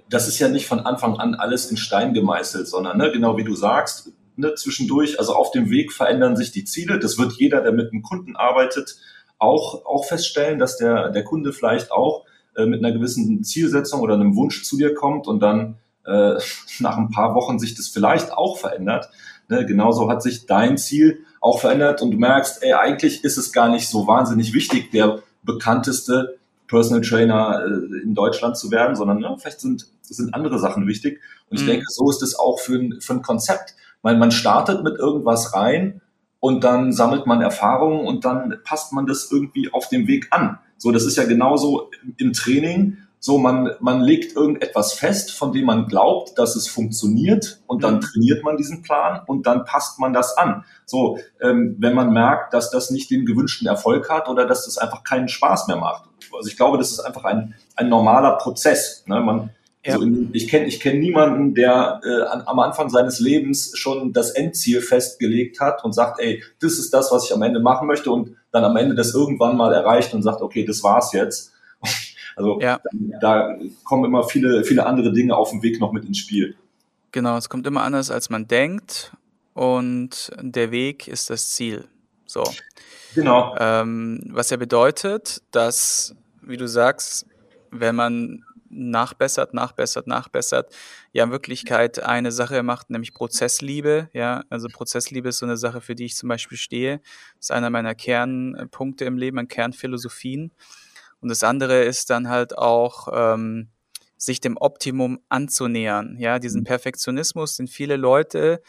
[0.09, 3.45] das ist ja nicht von Anfang an alles in Stein gemeißelt, sondern ne, genau wie
[3.45, 6.99] du sagst, ne, zwischendurch, also auf dem Weg verändern sich die Ziele.
[6.99, 8.97] Das wird jeder, der mit einem Kunden arbeitet,
[9.39, 12.25] auch, auch feststellen, dass der, der Kunde vielleicht auch
[12.57, 16.35] äh, mit einer gewissen Zielsetzung oder einem Wunsch zu dir kommt und dann äh,
[16.79, 19.09] nach ein paar Wochen sich das vielleicht auch verändert.
[19.49, 23.53] Ne, genauso hat sich dein Ziel auch verändert und du merkst, ey, eigentlich ist es
[23.53, 26.39] gar nicht so wahnsinnig wichtig, der bekannteste
[26.75, 31.21] Personal Trainer äh, in Deutschland zu werden, sondern ja, vielleicht sind, sind andere Sachen wichtig.
[31.49, 31.69] Und ich mhm.
[31.69, 33.75] denke, so ist es auch für ein, für ein Konzept.
[34.03, 36.03] Weil man startet mit irgendwas rein
[36.41, 40.59] und dann sammelt man Erfahrungen und dann passt man das irgendwie auf dem Weg an.
[40.77, 42.99] So, das ist ja genauso im Training.
[43.25, 47.95] So, man, man legt irgendetwas fest, von dem man glaubt, dass es funktioniert und dann
[47.95, 48.01] mhm.
[48.03, 50.67] trainiert man diesen Plan und dann passt man das an.
[50.85, 54.77] So, ähm, wenn man merkt, dass das nicht den gewünschten Erfolg hat oder dass das
[54.77, 56.05] einfach keinen Spaß mehr macht.
[56.37, 59.05] Also ich glaube, das ist einfach ein, ein normaler Prozess.
[59.07, 59.19] Ne?
[59.23, 59.49] Man,
[59.87, 59.95] ja.
[59.95, 64.33] Also ich kenne ich kenn niemanden, der äh, an, am Anfang seines Lebens schon das
[64.33, 68.11] Endziel festgelegt hat und sagt, ey, das ist das, was ich am Ende machen möchte
[68.11, 71.54] und dann am Ende das irgendwann mal erreicht und sagt, okay, das war's jetzt.
[72.37, 72.81] Also ja.
[72.93, 76.57] da, da kommen immer viele, viele andere Dinge auf dem Weg noch mit ins Spiel.
[77.13, 79.13] Genau, es kommt immer anders, als man denkt
[79.53, 81.87] und der Weg ist das Ziel.
[82.27, 82.43] So.
[83.15, 83.55] Genau.
[83.59, 87.27] Ähm, was ja bedeutet, dass, wie du sagst,
[87.71, 88.45] wenn man
[88.75, 90.75] nachbessert, nachbessert, nachbessert,
[91.13, 94.09] ja in Wirklichkeit eine Sache macht, nämlich Prozessliebe.
[94.13, 96.99] Ja, also Prozessliebe ist so eine Sache, für die ich zum Beispiel stehe.
[97.37, 100.53] Das ist einer meiner Kernpunkte im Leben, an Kernphilosophien.
[101.25, 103.71] Und das andere ist dann halt auch, ähm,
[104.19, 106.17] sich dem Optimum anzunähern.
[106.19, 106.65] Ja, diesen mhm.
[106.65, 108.61] Perfektionismus, den viele Leute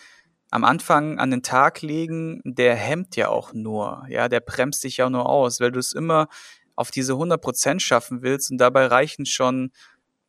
[0.52, 4.06] am Anfang an den Tag legen, der hemmt ja auch nur.
[4.08, 6.30] Ja, der bremst dich ja nur aus, weil du es immer
[6.78, 9.74] auf diese 100 Prozent schaffen willst und dabei reichen schon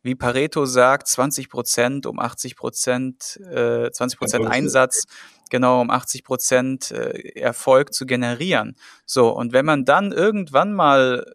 [0.03, 5.03] wie Pareto sagt, 20 Prozent um 80 Prozent, äh, 20 Prozent Einsatz,
[5.49, 8.75] genau um 80 Prozent äh, Erfolg zu generieren.
[9.05, 11.33] So, und wenn man dann irgendwann mal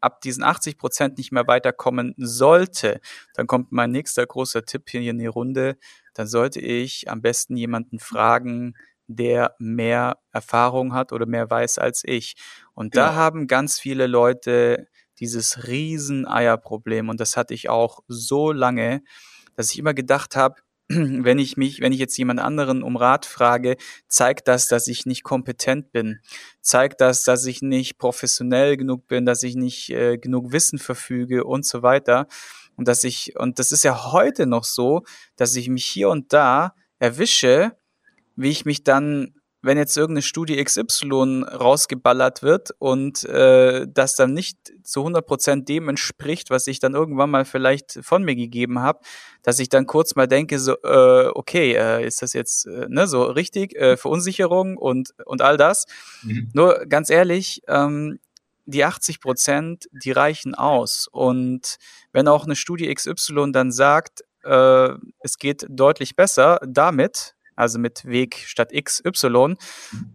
[0.00, 3.00] ab diesen 80 Prozent nicht mehr weiterkommen sollte,
[3.34, 5.76] dann kommt mein nächster großer Tipp hier in die Runde,
[6.14, 8.74] dann sollte ich am besten jemanden fragen,
[9.06, 12.36] der mehr Erfahrung hat oder mehr weiß als ich.
[12.74, 13.06] Und ja.
[13.06, 17.08] da haben ganz viele Leute dieses riesen Eierproblem.
[17.08, 19.02] Und das hatte ich auch so lange,
[19.56, 20.60] dass ich immer gedacht habe,
[21.24, 23.76] wenn ich mich, wenn ich jetzt jemand anderen um Rat frage,
[24.08, 26.18] zeigt das, dass ich nicht kompetent bin.
[26.62, 31.44] Zeigt das, dass ich nicht professionell genug bin, dass ich nicht äh, genug Wissen verfüge
[31.44, 32.26] und so weiter.
[32.74, 35.04] Und dass ich, und das ist ja heute noch so,
[35.36, 37.76] dass ich mich hier und da erwische,
[38.34, 44.32] wie ich mich dann wenn jetzt irgendeine Studie XY rausgeballert wird und äh, das dann
[44.32, 49.00] nicht zu 100% dem entspricht, was ich dann irgendwann mal vielleicht von mir gegeben habe,
[49.42, 53.06] dass ich dann kurz mal denke, so, äh, okay, äh, ist das jetzt äh, ne,
[53.06, 55.84] so richtig, äh, Verunsicherung und, und all das.
[56.22, 56.50] Mhm.
[56.54, 58.18] Nur ganz ehrlich, ähm,
[58.64, 61.08] die 80 Prozent, die reichen aus.
[61.10, 61.76] Und
[62.12, 68.04] wenn auch eine Studie XY dann sagt, äh, es geht deutlich besser damit, also mit
[68.04, 69.56] Weg statt XY,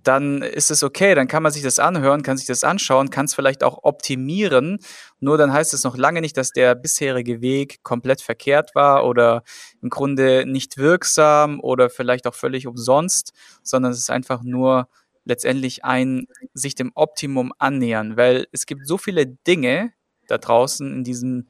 [0.03, 3.25] dann ist es okay, dann kann man sich das anhören, kann sich das anschauen, kann
[3.25, 4.79] es vielleicht auch optimieren.
[5.19, 9.43] Nur dann heißt es noch lange nicht, dass der bisherige Weg komplett verkehrt war oder
[9.81, 13.31] im Grunde nicht wirksam oder vielleicht auch völlig umsonst,
[13.63, 14.87] sondern es ist einfach nur
[15.23, 19.93] letztendlich ein sich dem Optimum annähern, weil es gibt so viele Dinge
[20.27, 21.47] da draußen in diesem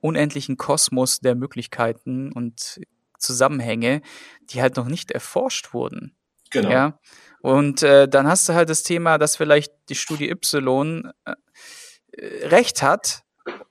[0.00, 2.80] unendlichen Kosmos der Möglichkeiten und
[3.18, 4.02] Zusammenhänge,
[4.50, 6.16] die halt noch nicht erforscht wurden.
[6.50, 6.70] Genau.
[6.70, 6.98] Ja?
[7.40, 11.34] Und äh, dann hast du halt das Thema, dass vielleicht die Studie Y äh,
[12.46, 13.22] recht hat,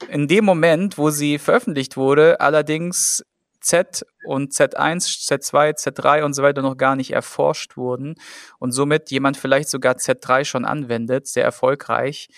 [0.09, 3.23] in dem Moment, wo sie veröffentlicht wurde, allerdings
[3.59, 8.15] Z und Z1, Z2, Z3 und so weiter noch gar nicht erforscht wurden
[8.59, 12.29] und somit jemand vielleicht sogar Z3 schon anwendet, sehr erfolgreich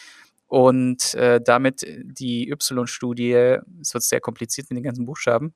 [0.50, 5.54] und äh, damit die Y-Studie, es wird sehr kompliziert mit den ganzen Buchstaben,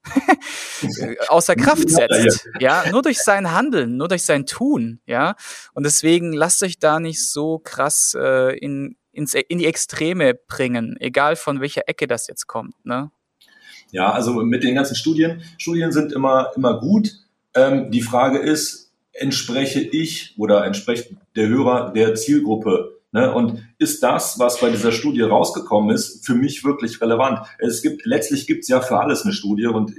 [1.29, 2.47] außer Kraft setzt.
[2.59, 5.01] Ja, nur durch sein Handeln, nur durch sein Tun.
[5.07, 5.35] Ja,
[5.73, 10.95] und deswegen lasst euch da nicht so krass äh, in, ins, in die Extreme bringen,
[10.99, 12.75] egal von welcher Ecke das jetzt kommt.
[12.85, 13.09] Ne?
[13.89, 17.13] Ja, also mit den ganzen Studien, Studien sind immer, immer gut.
[17.55, 23.31] Ähm, die Frage ist, entspreche ich oder entspricht der Hörer der Zielgruppe Ne?
[23.31, 27.39] Und ist das, was bei dieser Studie rausgekommen ist, für mich wirklich relevant?
[27.59, 29.93] Es gibt, letztlich gibt es ja für alles eine Studie und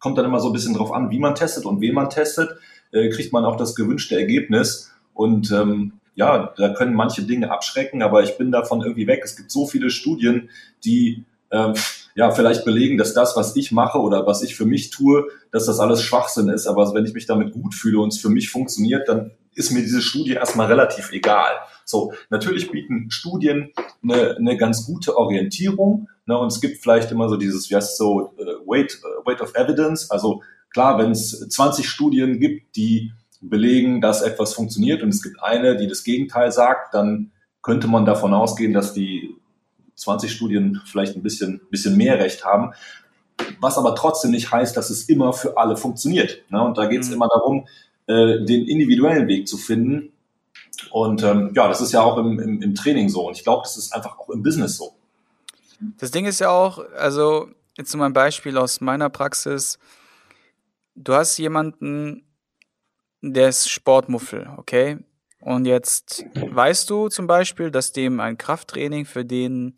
[0.00, 2.50] kommt dann immer so ein bisschen drauf an, wie man testet und wen man testet,
[2.92, 4.90] äh, kriegt man auch das gewünschte Ergebnis.
[5.12, 9.20] Und ähm, ja, da können manche Dinge abschrecken, aber ich bin davon irgendwie weg.
[9.22, 10.48] Es gibt so viele Studien,
[10.84, 11.74] die ähm,
[12.14, 15.66] ja vielleicht belegen, dass das, was ich mache oder was ich für mich tue, dass
[15.66, 16.66] das alles Schwachsinn ist.
[16.66, 19.80] Aber wenn ich mich damit gut fühle und es für mich funktioniert, dann ist mir
[19.80, 21.52] diese Studie erstmal relativ egal.
[21.84, 26.08] So, natürlich bieten Studien eine, eine ganz gute Orientierung.
[26.26, 29.40] Ne, und es gibt vielleicht immer so dieses, wie heißt so, uh, Weight, uh, Weight
[29.40, 30.10] of Evidence.
[30.10, 35.42] Also klar, wenn es 20 Studien gibt, die belegen, dass etwas funktioniert und es gibt
[35.42, 37.30] eine, die das Gegenteil sagt, dann
[37.62, 39.34] könnte man davon ausgehen, dass die
[39.94, 42.72] 20 Studien vielleicht ein bisschen, bisschen mehr Recht haben.
[43.60, 46.42] Was aber trotzdem nicht heißt, dass es immer für alle funktioniert.
[46.50, 46.62] Ne?
[46.62, 47.14] Und da geht es mhm.
[47.14, 47.66] immer darum,
[48.08, 50.12] äh, den individuellen Weg zu finden.
[50.90, 53.28] Und ähm, ja, das ist ja auch im, im, im Training so.
[53.28, 54.94] Und ich glaube, das ist einfach auch im Business so.
[55.98, 59.78] Das Ding ist ja auch, also jetzt nur ein Beispiel aus meiner Praxis.
[60.94, 62.24] Du hast jemanden,
[63.20, 64.98] der ist Sportmuffel, okay?
[65.40, 69.74] Und jetzt weißt du zum Beispiel, dass dem ein Krafttraining für den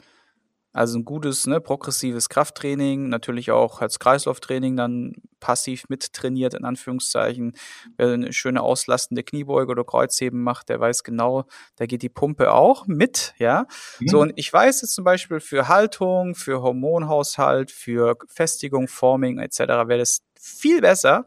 [0.72, 7.54] also ein gutes, ne, progressives Krafttraining, natürlich auch als Kreislauftraining dann passiv mittrainiert, in Anführungszeichen.
[7.96, 11.44] Wer eine schöne auslastende Kniebeuge oder Kreuzheben macht, der weiß genau,
[11.76, 13.66] da geht die Pumpe auch mit, ja.
[13.98, 14.08] Mhm.
[14.08, 19.58] So, und ich weiß jetzt zum Beispiel für Haltung, für Hormonhaushalt, für Festigung, Forming etc.
[19.58, 21.26] wäre das viel besser,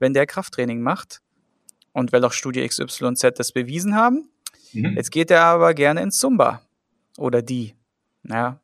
[0.00, 1.20] wenn der Krafttraining macht.
[1.94, 4.30] Und weil auch Studie XYZ das bewiesen haben.
[4.72, 4.96] Mhm.
[4.96, 6.62] Jetzt geht er aber gerne ins Zumba.
[7.18, 7.76] Oder die.
[8.24, 8.61] Ja,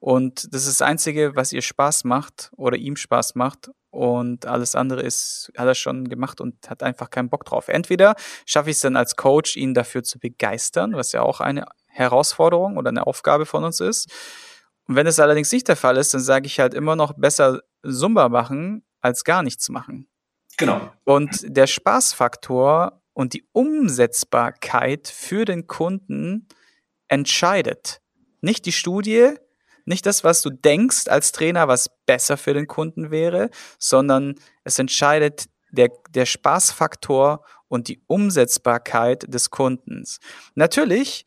[0.00, 3.70] und das ist das Einzige, was ihr Spaß macht oder ihm Spaß macht.
[3.90, 7.68] Und alles andere ist, hat er schon gemacht und hat einfach keinen Bock drauf.
[7.68, 8.14] Entweder
[8.46, 12.76] schaffe ich es dann als Coach, ihn dafür zu begeistern, was ja auch eine Herausforderung
[12.76, 14.08] oder eine Aufgabe von uns ist.
[14.86, 17.60] Und wenn es allerdings nicht der Fall ist, dann sage ich halt immer noch besser
[17.82, 20.06] Zumba machen, als gar nichts machen.
[20.58, 20.92] Genau.
[21.04, 26.46] Und der Spaßfaktor und die Umsetzbarkeit für den Kunden
[27.08, 28.00] entscheidet.
[28.40, 29.34] Nicht die Studie,
[29.88, 34.78] nicht das, was du denkst als Trainer, was besser für den Kunden wäre, sondern es
[34.78, 40.20] entscheidet der, der Spaßfaktor und die Umsetzbarkeit des Kundens.
[40.54, 41.26] Natürlich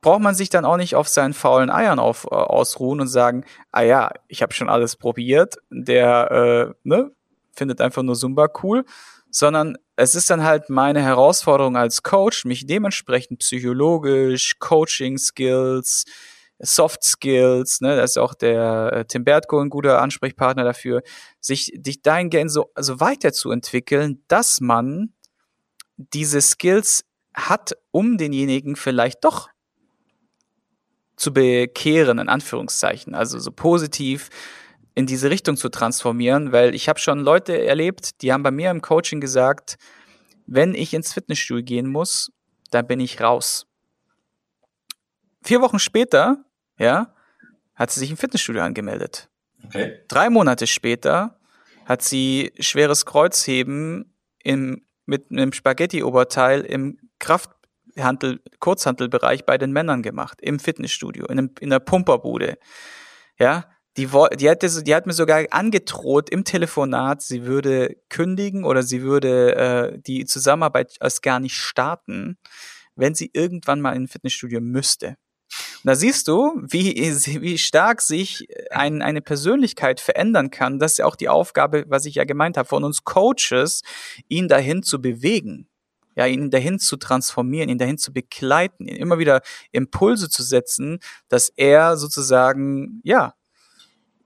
[0.00, 3.44] braucht man sich dann auch nicht auf seinen faulen Eiern auf, äh, ausruhen und sagen,
[3.72, 7.10] ah ja, ich habe schon alles probiert, der äh, ne,
[7.52, 8.84] findet einfach nur Zumba cool,
[9.30, 16.04] sondern es ist dann halt meine Herausforderung als Coach, mich dementsprechend psychologisch, Coaching-Skills,
[16.64, 21.02] Soft Skills, ne, da ist auch der äh, Tim Bertko ein guter Ansprechpartner dafür,
[21.40, 25.12] sich dich dahingehend so also weiterzuentwickeln, dass man
[25.96, 29.48] diese Skills hat, um denjenigen vielleicht doch
[31.16, 34.30] zu bekehren, in Anführungszeichen, also so positiv
[34.94, 38.70] in diese Richtung zu transformieren, weil ich habe schon Leute erlebt, die haben bei mir
[38.70, 39.76] im Coaching gesagt,
[40.46, 42.30] wenn ich ins Fitnessstudio gehen muss,
[42.70, 43.66] dann bin ich raus.
[45.42, 46.44] Vier Wochen später,
[46.78, 47.14] ja,
[47.74, 49.28] hat sie sich im Fitnessstudio angemeldet.
[49.64, 50.00] Okay.
[50.08, 51.38] Drei Monate später
[51.84, 60.40] hat sie schweres Kreuzheben im, mit einem Spaghetti-Oberteil im Krafthandel, Kurzhantelbereich bei den Männern gemacht,
[60.40, 62.58] im Fitnessstudio, in, einem, in einer Pumperbude.
[63.38, 63.64] Ja,
[63.96, 64.08] die,
[64.38, 69.54] die, hatte, die hat mir sogar angedroht im Telefonat, sie würde kündigen oder sie würde
[69.54, 72.38] äh, die Zusammenarbeit erst gar nicht starten,
[72.96, 75.16] wenn sie irgendwann mal in ein Fitnessstudio müsste.
[75.84, 80.78] Da siehst du, wie, wie stark sich ein, eine Persönlichkeit verändern kann.
[80.78, 83.82] Das ist ja auch die Aufgabe, was ich ja gemeint habe, von uns Coaches,
[84.28, 85.68] ihn dahin zu bewegen.
[86.16, 89.42] Ja, ihn dahin zu transformieren, ihn dahin zu begleiten, ihn immer wieder
[89.72, 93.34] Impulse zu setzen, dass er sozusagen, ja,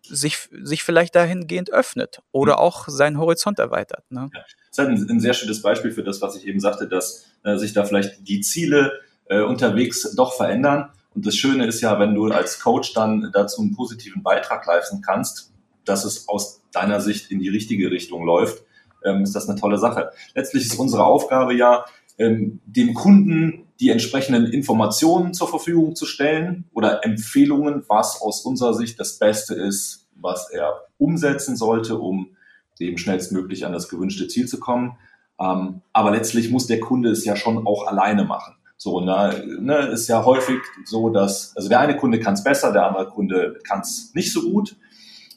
[0.03, 2.59] sich, sich vielleicht dahingehend öffnet oder mhm.
[2.59, 4.05] auch seinen Horizont erweitert.
[4.11, 4.31] Ne?
[4.33, 6.88] Ja, das ist halt ein, ein, sehr schönes Beispiel für das, was ich eben sagte,
[6.88, 11.81] dass äh, sich da vielleicht die Ziele äh, unterwegs doch verändern und das Schöne ist
[11.81, 15.53] ja, wenn du als Coach dann dazu einen positiven Beitrag leisten kannst,
[15.85, 18.63] dass es aus deiner Sicht in die richtige Richtung läuft,
[19.05, 20.13] ähm, ist das eine tolle Sache.
[20.37, 21.87] Letztlich ist unsere Aufgabe ja,
[22.19, 28.75] ähm, dem Kunden die entsprechenden Informationen zur Verfügung zu stellen oder Empfehlungen, was aus unserer
[28.75, 32.37] Sicht das Beste ist, was er umsetzen sollte, um
[32.79, 34.97] dem schnellstmöglich an das gewünschte Ziel zu kommen.
[35.41, 38.55] Ähm, aber letztlich muss der Kunde es ja schon auch alleine machen.
[38.81, 42.45] So, und da ne, ist ja häufig so, dass, also der eine Kunde kann es
[42.45, 44.77] besser, der andere Kunde kann es nicht so gut.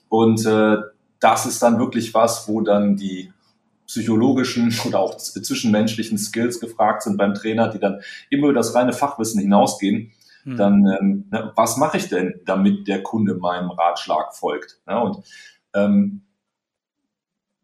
[0.09, 0.77] Und äh,
[1.19, 3.33] das ist dann wirklich was, wo dann die
[3.87, 8.93] psychologischen oder auch zwischenmenschlichen Skills gefragt sind beim Trainer, die dann immer über das reine
[8.93, 10.11] Fachwissen hinausgehen.
[10.43, 10.57] Hm.
[10.57, 14.79] Dann, ähm, ne, was mache ich denn, damit der Kunde meinem Ratschlag folgt?
[14.87, 15.25] Ja, und
[15.73, 16.21] ähm,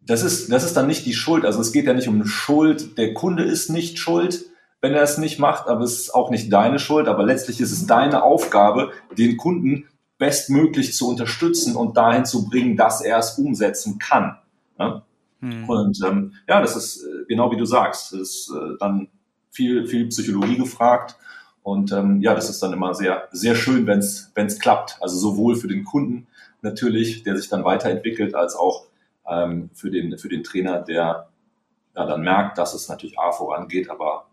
[0.01, 1.45] das ist, das ist dann nicht die Schuld.
[1.45, 2.97] Also es geht ja nicht um Schuld.
[2.97, 4.45] Der Kunde ist nicht schuld,
[4.81, 7.07] wenn er es nicht macht, aber es ist auch nicht deine Schuld.
[7.07, 9.87] Aber letztlich ist es deine Aufgabe, den Kunden
[10.17, 14.37] bestmöglich zu unterstützen und dahin zu bringen, dass er es umsetzen kann.
[14.79, 15.03] Ja?
[15.41, 15.69] Hm.
[15.69, 19.09] Und ähm, ja, das ist äh, genau wie du sagst, das ist äh, dann
[19.51, 21.17] viel, viel Psychologie gefragt.
[21.63, 24.97] Und ähm, ja, das ist dann immer sehr, sehr schön, wenn es klappt.
[25.01, 26.27] Also sowohl für den Kunden
[26.61, 28.85] natürlich, der sich dann weiterentwickelt, als auch
[29.29, 31.27] ähm, für, den, für den Trainer, der
[31.95, 34.27] ja, dann merkt, dass es natürlich A vorangeht, aber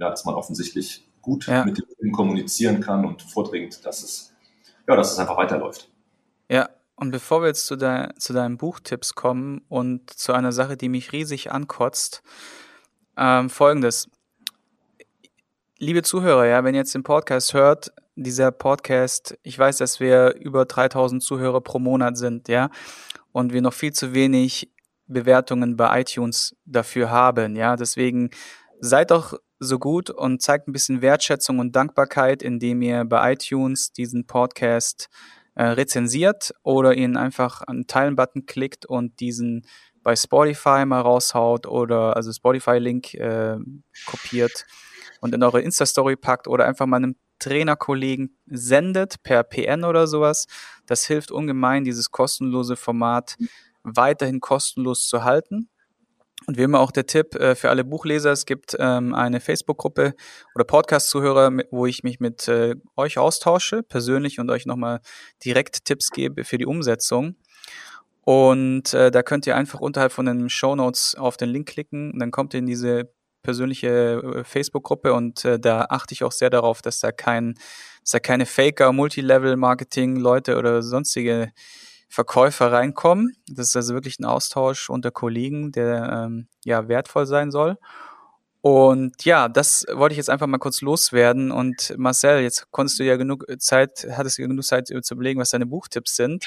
[0.00, 1.64] ja, dass man offensichtlich gut ja.
[1.64, 4.34] mit dem kommunizieren kann und vordringt, dass es,
[4.88, 5.90] ja, dass es einfach weiterläuft.
[6.48, 10.76] Ja, und bevor wir jetzt zu, de zu deinen Buchtipps kommen und zu einer Sache,
[10.76, 12.22] die mich riesig ankotzt,
[13.16, 14.08] ähm, folgendes.
[15.78, 20.34] Liebe Zuhörer, ja, wenn ihr jetzt den Podcast hört, dieser Podcast, ich weiß, dass wir
[20.36, 22.70] über 3000 Zuhörer pro Monat sind, ja,
[23.32, 24.70] und wir noch viel zu wenig
[25.06, 28.30] Bewertungen bei iTunes dafür haben, ja, deswegen
[28.80, 33.92] seid doch so gut und zeigt ein bisschen Wertschätzung und Dankbarkeit, indem ihr bei iTunes
[33.92, 35.08] diesen Podcast
[35.54, 39.66] äh, rezensiert oder ihn einfach an Teilen-Button klickt und diesen
[40.02, 43.58] bei Spotify mal raushaut oder also Spotify-Link äh,
[44.06, 44.64] kopiert
[45.20, 50.46] und in eure Insta-Story packt oder einfach mal einem Trainerkollegen sendet per PN oder sowas.
[50.86, 53.36] Das hilft ungemein, dieses kostenlose Format
[53.82, 55.68] weiterhin kostenlos zu halten.
[56.46, 60.14] Und wie immer auch der Tipp äh, für alle Buchleser, es gibt ähm, eine Facebook-Gruppe
[60.54, 65.00] oder Podcast-Zuhörer, wo ich mich mit äh, euch austausche, persönlich und euch nochmal
[65.44, 67.36] direkt Tipps gebe für die Umsetzung.
[68.22, 72.18] Und äh, da könnt ihr einfach unterhalb von den Show Notes auf den Link klicken,
[72.18, 77.00] dann kommt ihr in diese persönliche Facebook-Gruppe und da achte ich auch sehr darauf, dass
[77.00, 77.54] da kein,
[78.02, 81.50] dass da keine Faker, Multilevel-Marketing-Leute oder sonstige
[82.10, 83.36] Verkäufer reinkommen.
[83.48, 87.78] Das ist also wirklich ein Austausch unter Kollegen, der ähm, ja wertvoll sein soll.
[88.62, 91.52] Und ja, das wollte ich jetzt einfach mal kurz loswerden.
[91.52, 95.50] Und Marcel, jetzt konntest du ja genug Zeit, hattest du genug Zeit zu überlegen, was
[95.50, 96.44] deine Buchtipps sind.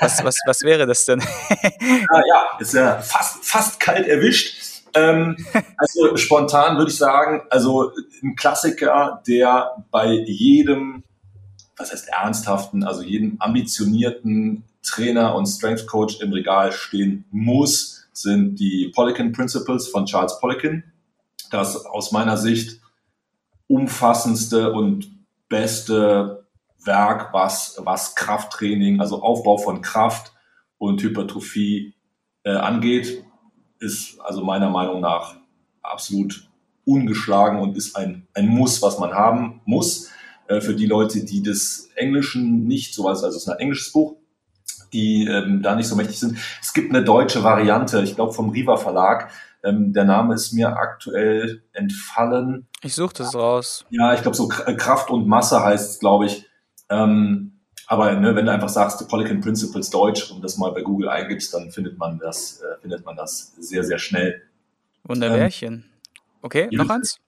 [0.00, 1.20] Was, was, was wäre das denn?
[1.50, 4.84] ah, ja, ist ja fast, fast kalt erwischt.
[4.92, 5.34] Ähm,
[5.78, 7.90] also spontan würde ich sagen, also
[8.22, 11.04] ein Klassiker, der bei jedem,
[11.76, 18.58] was heißt ernsthaften, also jedem ambitionierten Trainer und Strength Coach im Regal stehen muss, sind
[18.58, 20.84] die Polican Principles von Charles Polican.
[21.50, 22.80] Das aus meiner Sicht
[23.68, 25.10] umfassendste und
[25.48, 26.46] beste
[26.84, 30.32] Werk, was, was Krafttraining, also Aufbau von Kraft
[30.78, 31.94] und Hypertrophie
[32.44, 33.24] äh, angeht,
[33.80, 35.36] ist also meiner Meinung nach
[35.82, 36.48] absolut
[36.84, 40.10] ungeschlagen und ist ein, ein Muss, was man haben muss.
[40.48, 43.92] Äh, für die Leute, die des Englischen nicht so was, also es ist ein englisches
[43.92, 44.15] Buch,
[44.96, 46.38] die ähm, da nicht so mächtig sind.
[46.62, 49.30] Es gibt eine deutsche Variante, ich glaube vom Riva Verlag.
[49.62, 52.66] Ähm, der Name ist mir aktuell entfallen.
[52.82, 53.84] Ich suche das raus.
[53.90, 56.46] Ja, ich glaube so Kraft und Masse heißt es, glaube ich.
[56.88, 60.82] Ähm, aber ne, wenn du einfach sagst, The Polycan Principles Deutsch und das mal bei
[60.82, 64.42] Google eingibst, dann findet man das, äh, findet man das sehr, sehr schnell.
[65.04, 65.74] Wunderbärchen.
[65.74, 65.84] Ähm,
[66.42, 67.18] okay, noch eins?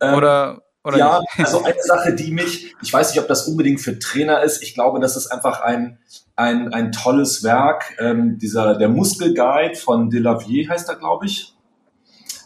[0.00, 3.80] Ähm, Oder oder ja, also eine Sache, die mich, ich weiß nicht, ob das unbedingt
[3.80, 4.62] für Trainer ist.
[4.62, 5.98] Ich glaube, das ist einfach ein,
[6.40, 7.96] ein, ein tolles Werk.
[8.00, 11.54] Ähm, dieser, der Muskelguide von Delavier heißt er, glaube ich.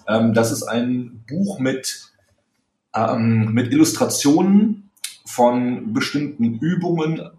[0.09, 2.11] Ähm, das ist ein Buch mit,
[2.95, 4.91] ähm, mit Illustrationen
[5.25, 7.31] von bestimmten Übungen,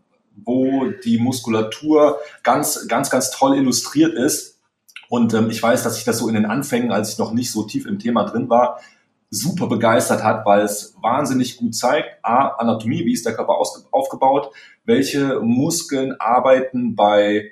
[0.44, 4.60] wo die Muskulatur ganz, ganz, ganz toll illustriert ist.
[5.10, 7.52] Und ähm, ich weiß, dass ich das so in den Anfängen, als ich noch nicht
[7.52, 8.80] so tief im Thema drin war,
[9.36, 13.58] super begeistert hat, weil es wahnsinnig gut zeigt, A, Anatomie, wie ist der Körper
[13.92, 14.52] aufgebaut,
[14.86, 17.52] welche Muskeln arbeiten bei,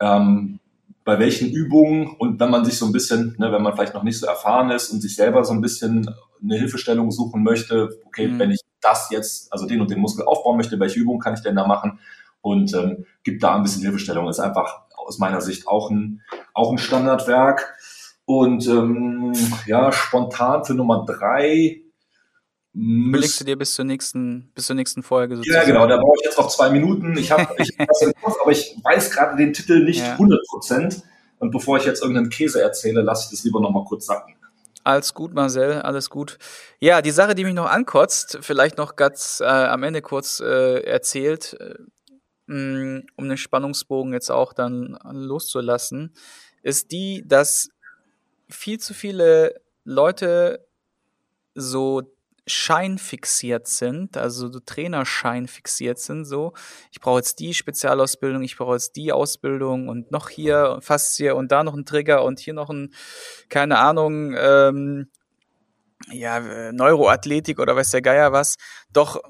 [0.00, 0.60] ähm,
[1.04, 4.02] bei welchen Übungen und wenn man sich so ein bisschen, ne, wenn man vielleicht noch
[4.02, 6.08] nicht so erfahren ist und sich selber so ein bisschen
[6.42, 8.38] eine Hilfestellung suchen möchte, okay, mhm.
[8.38, 11.40] wenn ich das jetzt, also den und den Muskel aufbauen möchte, welche Übungen kann ich
[11.40, 11.98] denn da machen?
[12.40, 14.28] Und ähm, gibt da ein bisschen Hilfestellung.
[14.28, 16.22] Ist einfach aus meiner Sicht auch ein,
[16.54, 17.75] auch ein Standardwerk.
[18.26, 19.32] Und ähm,
[19.66, 21.82] ja, spontan für Nummer drei
[22.76, 25.66] Überlegst du dir bis zur nächsten, bis zur nächsten Folge sozusagen?
[25.66, 27.16] Ja, genau, da brauche ich jetzt noch zwei Minuten.
[27.16, 30.12] Ich habe ich hab was im Kopf, aber ich weiß gerade den Titel nicht ja.
[30.12, 31.02] 100 Prozent.
[31.38, 34.34] Und bevor ich jetzt irgendeinen Käse erzähle, lasse ich das lieber noch mal kurz sacken.
[34.84, 36.38] Alles gut, Marcel, alles gut.
[36.78, 40.80] Ja, die Sache, die mich noch ankotzt, vielleicht noch ganz äh, am Ende kurz äh,
[40.80, 46.14] erzählt, äh, mm, um den Spannungsbogen jetzt auch dann loszulassen,
[46.62, 47.70] ist die, dass
[48.48, 50.66] viel zu viele Leute
[51.54, 52.02] so
[52.46, 56.52] scheinfixiert sind, also so Trainerschein fixiert sind, so,
[56.92, 61.34] ich brauche jetzt die Spezialausbildung, ich brauche jetzt die Ausbildung und noch hier fast hier
[61.34, 62.94] und da noch ein Trigger und hier noch ein,
[63.48, 65.10] keine Ahnung, ähm,
[66.10, 68.56] ja, Neuroathletik oder weiß der Geier was.
[68.92, 69.20] Doch,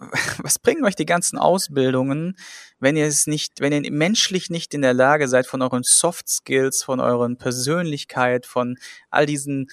[0.38, 2.36] was bringen euch die ganzen Ausbildungen,
[2.78, 6.28] wenn ihr es nicht, wenn ihr menschlich nicht in der Lage seid, von euren Soft
[6.28, 8.76] Skills, von euren Persönlichkeit, von
[9.10, 9.68] all diesen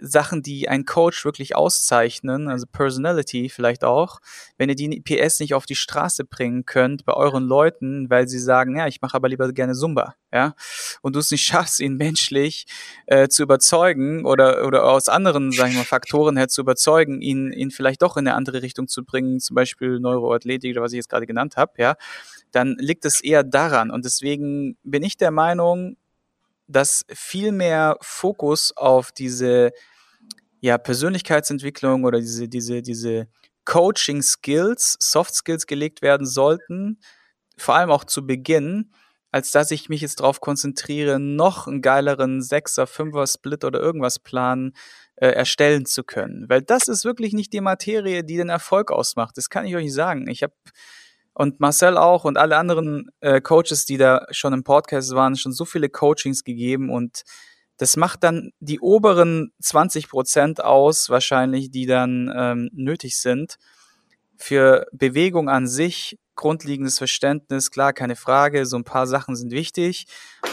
[0.00, 4.20] Sachen, die ein Coach wirklich auszeichnen, also Personality vielleicht auch,
[4.58, 8.38] wenn ihr die PS nicht auf die Straße bringen könnt bei euren Leuten, weil sie
[8.38, 10.54] sagen, ja, ich mache aber lieber gerne Zumba, ja,
[11.02, 12.66] und du es nicht schaffst, ihn menschlich
[13.06, 17.52] äh, zu überzeugen oder oder aus anderen, sagen wir mal, Faktoren her zu überzeugen, ihn
[17.52, 20.98] ihn vielleicht doch in eine andere Richtung zu bringen, zum Beispiel Neuroathletik oder was ich
[20.98, 21.96] jetzt gerade genannt habe, ja,
[22.54, 23.90] dann liegt es eher daran.
[23.90, 25.96] Und deswegen bin ich der Meinung,
[26.66, 29.72] dass viel mehr Fokus auf diese
[30.60, 33.28] ja, Persönlichkeitsentwicklung oder diese, diese, diese
[33.64, 36.98] Coaching-Skills, Soft-Skills gelegt werden sollten,
[37.56, 38.90] vor allem auch zu Beginn,
[39.30, 44.20] als dass ich mich jetzt darauf konzentriere, noch einen geileren Sechser, Fünfer, Split oder irgendwas
[44.20, 44.72] Plan
[45.16, 46.48] äh, erstellen zu können.
[46.48, 49.36] Weil das ist wirklich nicht die Materie, die den Erfolg ausmacht.
[49.36, 50.28] Das kann ich euch nicht sagen.
[50.28, 50.54] Ich habe
[51.34, 55.52] und Marcel auch und alle anderen äh, Coaches, die da schon im Podcast waren, schon
[55.52, 57.24] so viele Coachings gegeben und
[57.76, 63.56] das macht dann die oberen 20 Prozent aus, wahrscheinlich, die dann ähm, nötig sind.
[64.36, 70.06] Für Bewegung an sich, grundlegendes Verständnis, klar, keine Frage, so ein paar Sachen sind wichtig.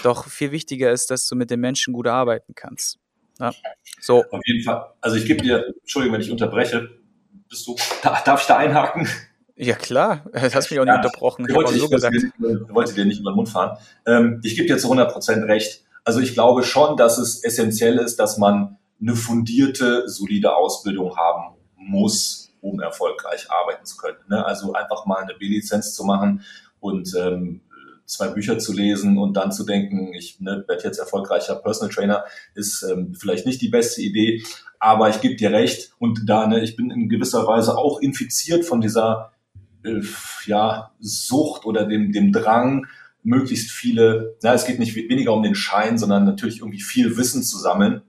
[0.03, 2.97] Doch viel wichtiger ist, dass du mit den Menschen gut arbeiten kannst.
[3.39, 3.53] Ja,
[3.99, 4.23] so.
[4.29, 4.93] Auf jeden Fall.
[4.99, 6.89] Also ich gebe dir, Entschuldigung, wenn ich unterbreche,
[7.49, 9.07] bist du, darf ich da einhaken?
[9.61, 10.25] Ja, klar.
[10.33, 11.45] Du hast mich auch nicht ja, unterbrochen.
[11.47, 12.15] Ich wollte, so ich, gesagt.
[12.69, 13.77] wollte dir nicht über den Mund fahren.
[14.07, 15.83] Ähm, ich gebe dir zu 100 Prozent recht.
[16.03, 21.55] Also ich glaube schon, dass es essentiell ist, dass man eine fundierte, solide Ausbildung haben
[21.75, 24.17] muss, um erfolgreich arbeiten zu können.
[24.29, 24.43] Ne?
[24.43, 26.43] Also einfach mal eine B-Lizenz zu machen
[26.79, 27.61] und ähm,
[28.05, 32.25] zwei Bücher zu lesen und dann zu denken, ich ne, werde jetzt erfolgreicher Personal Trainer,
[32.55, 34.43] ist ähm, vielleicht nicht die beste Idee.
[34.79, 38.65] Aber ich gebe dir recht und da, ne, ich bin in gewisser Weise auch infiziert
[38.65, 39.31] von dieser
[39.83, 40.01] äh,
[40.45, 42.87] ja, Sucht oder dem, dem Drang,
[43.23, 47.43] möglichst viele, na, es geht nicht weniger um den Schein, sondern natürlich irgendwie viel Wissen
[47.43, 48.01] zu sammeln.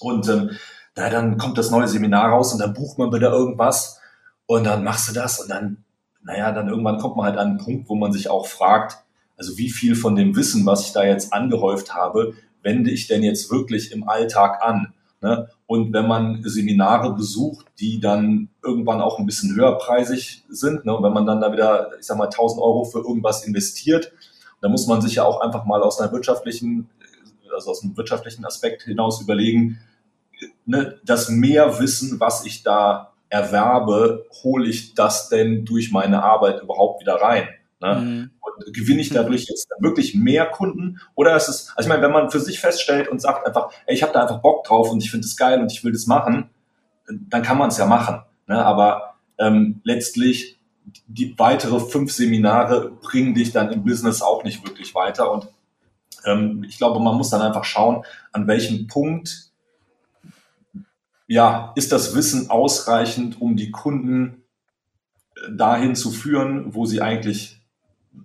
[0.00, 0.50] Und ähm,
[0.96, 4.00] na, dann kommt das neue Seminar raus und dann bucht man wieder irgendwas
[4.46, 5.84] und dann machst du das und dann,
[6.22, 8.98] naja, dann irgendwann kommt man halt an einen Punkt, wo man sich auch fragt,
[9.36, 13.22] also wie viel von dem Wissen, was ich da jetzt angehäuft habe, wende ich denn
[13.22, 14.94] jetzt wirklich im Alltag an?
[15.20, 15.48] Ne?
[15.68, 20.96] Und wenn man Seminare besucht, die dann irgendwann auch ein bisschen höherpreisig sind, ne?
[21.02, 24.10] wenn man dann da wieder, ich sag mal, 1000 Euro für irgendwas investiert,
[24.62, 26.88] da muss man sich ja auch einfach mal aus einer wirtschaftlichen,
[27.54, 29.78] also aus einem wirtschaftlichen Aspekt hinaus überlegen,
[30.64, 36.62] ne, das mehr Wissen, was ich da erwerbe, hole ich das denn durch meine Arbeit
[36.62, 37.46] überhaupt wieder rein?
[37.80, 37.94] Ne?
[37.94, 38.30] Mhm.
[38.40, 41.00] Und gewinne ich dadurch jetzt wirklich mehr Kunden?
[41.14, 43.94] Oder ist es, also ich meine, wenn man für sich feststellt und sagt einfach, ey,
[43.94, 46.06] ich habe da einfach Bock drauf und ich finde es geil und ich will das
[46.06, 46.50] machen,
[47.06, 48.22] dann kann man es ja machen.
[48.46, 48.64] Ne?
[48.64, 50.58] Aber ähm, letztlich
[51.06, 55.30] die weitere fünf Seminare bringen dich dann im Business auch nicht wirklich weiter.
[55.30, 55.48] Und
[56.24, 59.48] ähm, ich glaube, man muss dann einfach schauen, an welchem Punkt
[61.26, 64.44] ja, ist das Wissen ausreichend, um die Kunden
[65.36, 67.57] äh, dahin zu führen, wo sie eigentlich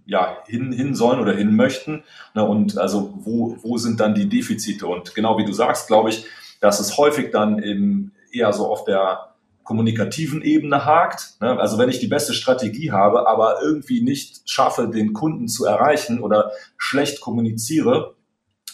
[0.06, 2.04] ja, hin, hin sollen oder hin möchten.
[2.34, 4.88] Und also wo, wo sind dann die Defizite?
[4.88, 6.26] Und genau wie du sagst, glaube ich,
[6.60, 9.34] dass es häufig dann eben eher so auf der
[9.64, 11.36] kommunikativen Ebene hakt.
[11.42, 11.60] Ne?
[11.60, 16.22] Also wenn ich die beste Strategie habe, aber irgendwie nicht schaffe, den Kunden zu erreichen
[16.22, 18.16] oder schlecht kommuniziere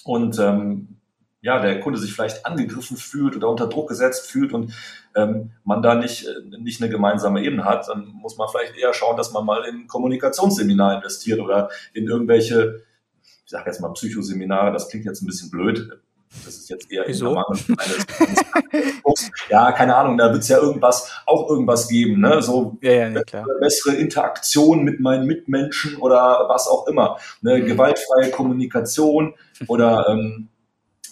[0.03, 0.99] und ähm,
[1.42, 4.74] ja, der Kunde sich vielleicht angegriffen fühlt oder unter Druck gesetzt fühlt und
[5.16, 8.94] ähm, man da nicht, äh, nicht eine gemeinsame Ebene hat, dann muss man vielleicht eher
[8.94, 12.84] schauen, dass man mal in Kommunikationsseminar investiert oder in irgendwelche,
[13.24, 15.90] ich sage jetzt mal Psychoseminare, das klingt jetzt ein bisschen blöd,
[16.46, 17.36] das ist jetzt eher Wieso?
[19.50, 22.40] ja, keine Ahnung, da wird es ja irgendwas, auch irgendwas geben, ne?
[22.44, 23.22] So ja, ja, nee,
[23.60, 27.18] bessere Interaktion mit meinen Mitmenschen oder was auch immer.
[27.42, 27.58] Ne?
[27.58, 27.66] Mhm.
[27.66, 29.34] Gewaltfreie Kommunikation
[29.68, 30.50] oder ähm,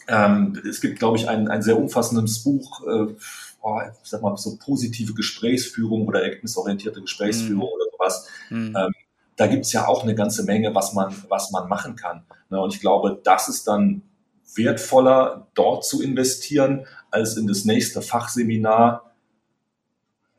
[0.08, 3.14] Ähm, es gibt, glaube ich, ein, ein sehr umfassendes Buch, äh,
[3.62, 7.74] oh, ich sag mal, so positive Gesprächsführung oder ergebnisorientierte Gesprächsführung mhm.
[7.74, 8.28] oder sowas.
[8.49, 8.76] Mhm.
[8.78, 8.93] Ähm,
[9.36, 12.24] da gibt es ja auch eine ganze Menge, was man, was man machen kann.
[12.49, 12.60] Ne?
[12.60, 14.01] Und ich glaube, das ist dann
[14.55, 19.14] wertvoller, dort zu investieren, als in das nächste Fachseminar,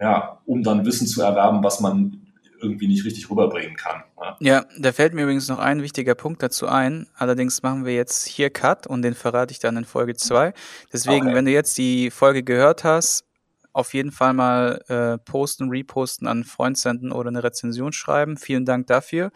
[0.01, 2.28] ja, um dann Wissen zu erwerben, was man
[2.61, 4.03] irgendwie nicht richtig rüberbringen kann.
[4.21, 4.37] Ne?
[4.41, 7.09] Ja, da fällt mir übrigens noch ein wichtiger Punkt dazu ein.
[7.15, 10.53] Allerdings machen wir jetzt hier Cut und den verrate ich dann in Folge 2.
[10.93, 11.35] Deswegen, okay.
[11.35, 13.25] wenn du jetzt die Folge gehört hast,
[13.73, 18.37] auf jeden Fall mal äh, posten, reposten, an einen Freund senden oder eine Rezension schreiben.
[18.37, 19.31] Vielen Dank dafür.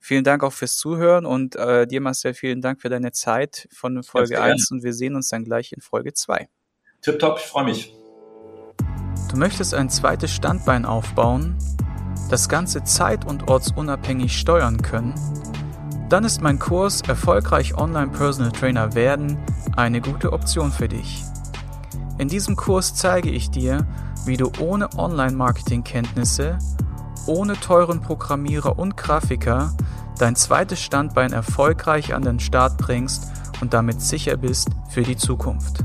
[0.00, 4.02] Vielen Dank auch fürs Zuhören und äh, dir, Marcel, vielen Dank für deine Zeit von
[4.02, 6.48] Folge 1 und wir sehen uns dann gleich in Folge 2.
[7.00, 7.94] Tipptopp, ich freue mich.
[9.30, 11.56] Du möchtest ein zweites Standbein aufbauen?
[12.28, 15.14] Das Ganze zeit- und ortsunabhängig steuern können,
[16.08, 19.38] dann ist mein Kurs Erfolgreich Online Personal Trainer werden
[19.76, 21.24] eine gute Option für dich.
[22.18, 23.86] In diesem Kurs zeige ich dir,
[24.24, 26.58] wie du ohne Online-Marketing-Kenntnisse,
[27.26, 29.74] ohne teuren Programmierer und Grafiker
[30.18, 35.84] dein zweites Standbein erfolgreich an den Start bringst und damit sicher bist für die Zukunft.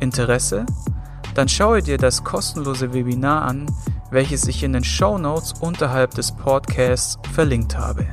[0.00, 0.66] Interesse?
[1.34, 3.66] Dann schaue dir das kostenlose Webinar an,
[4.16, 8.06] welches ich in den Show Notes unterhalb des Podcasts verlinkt habe.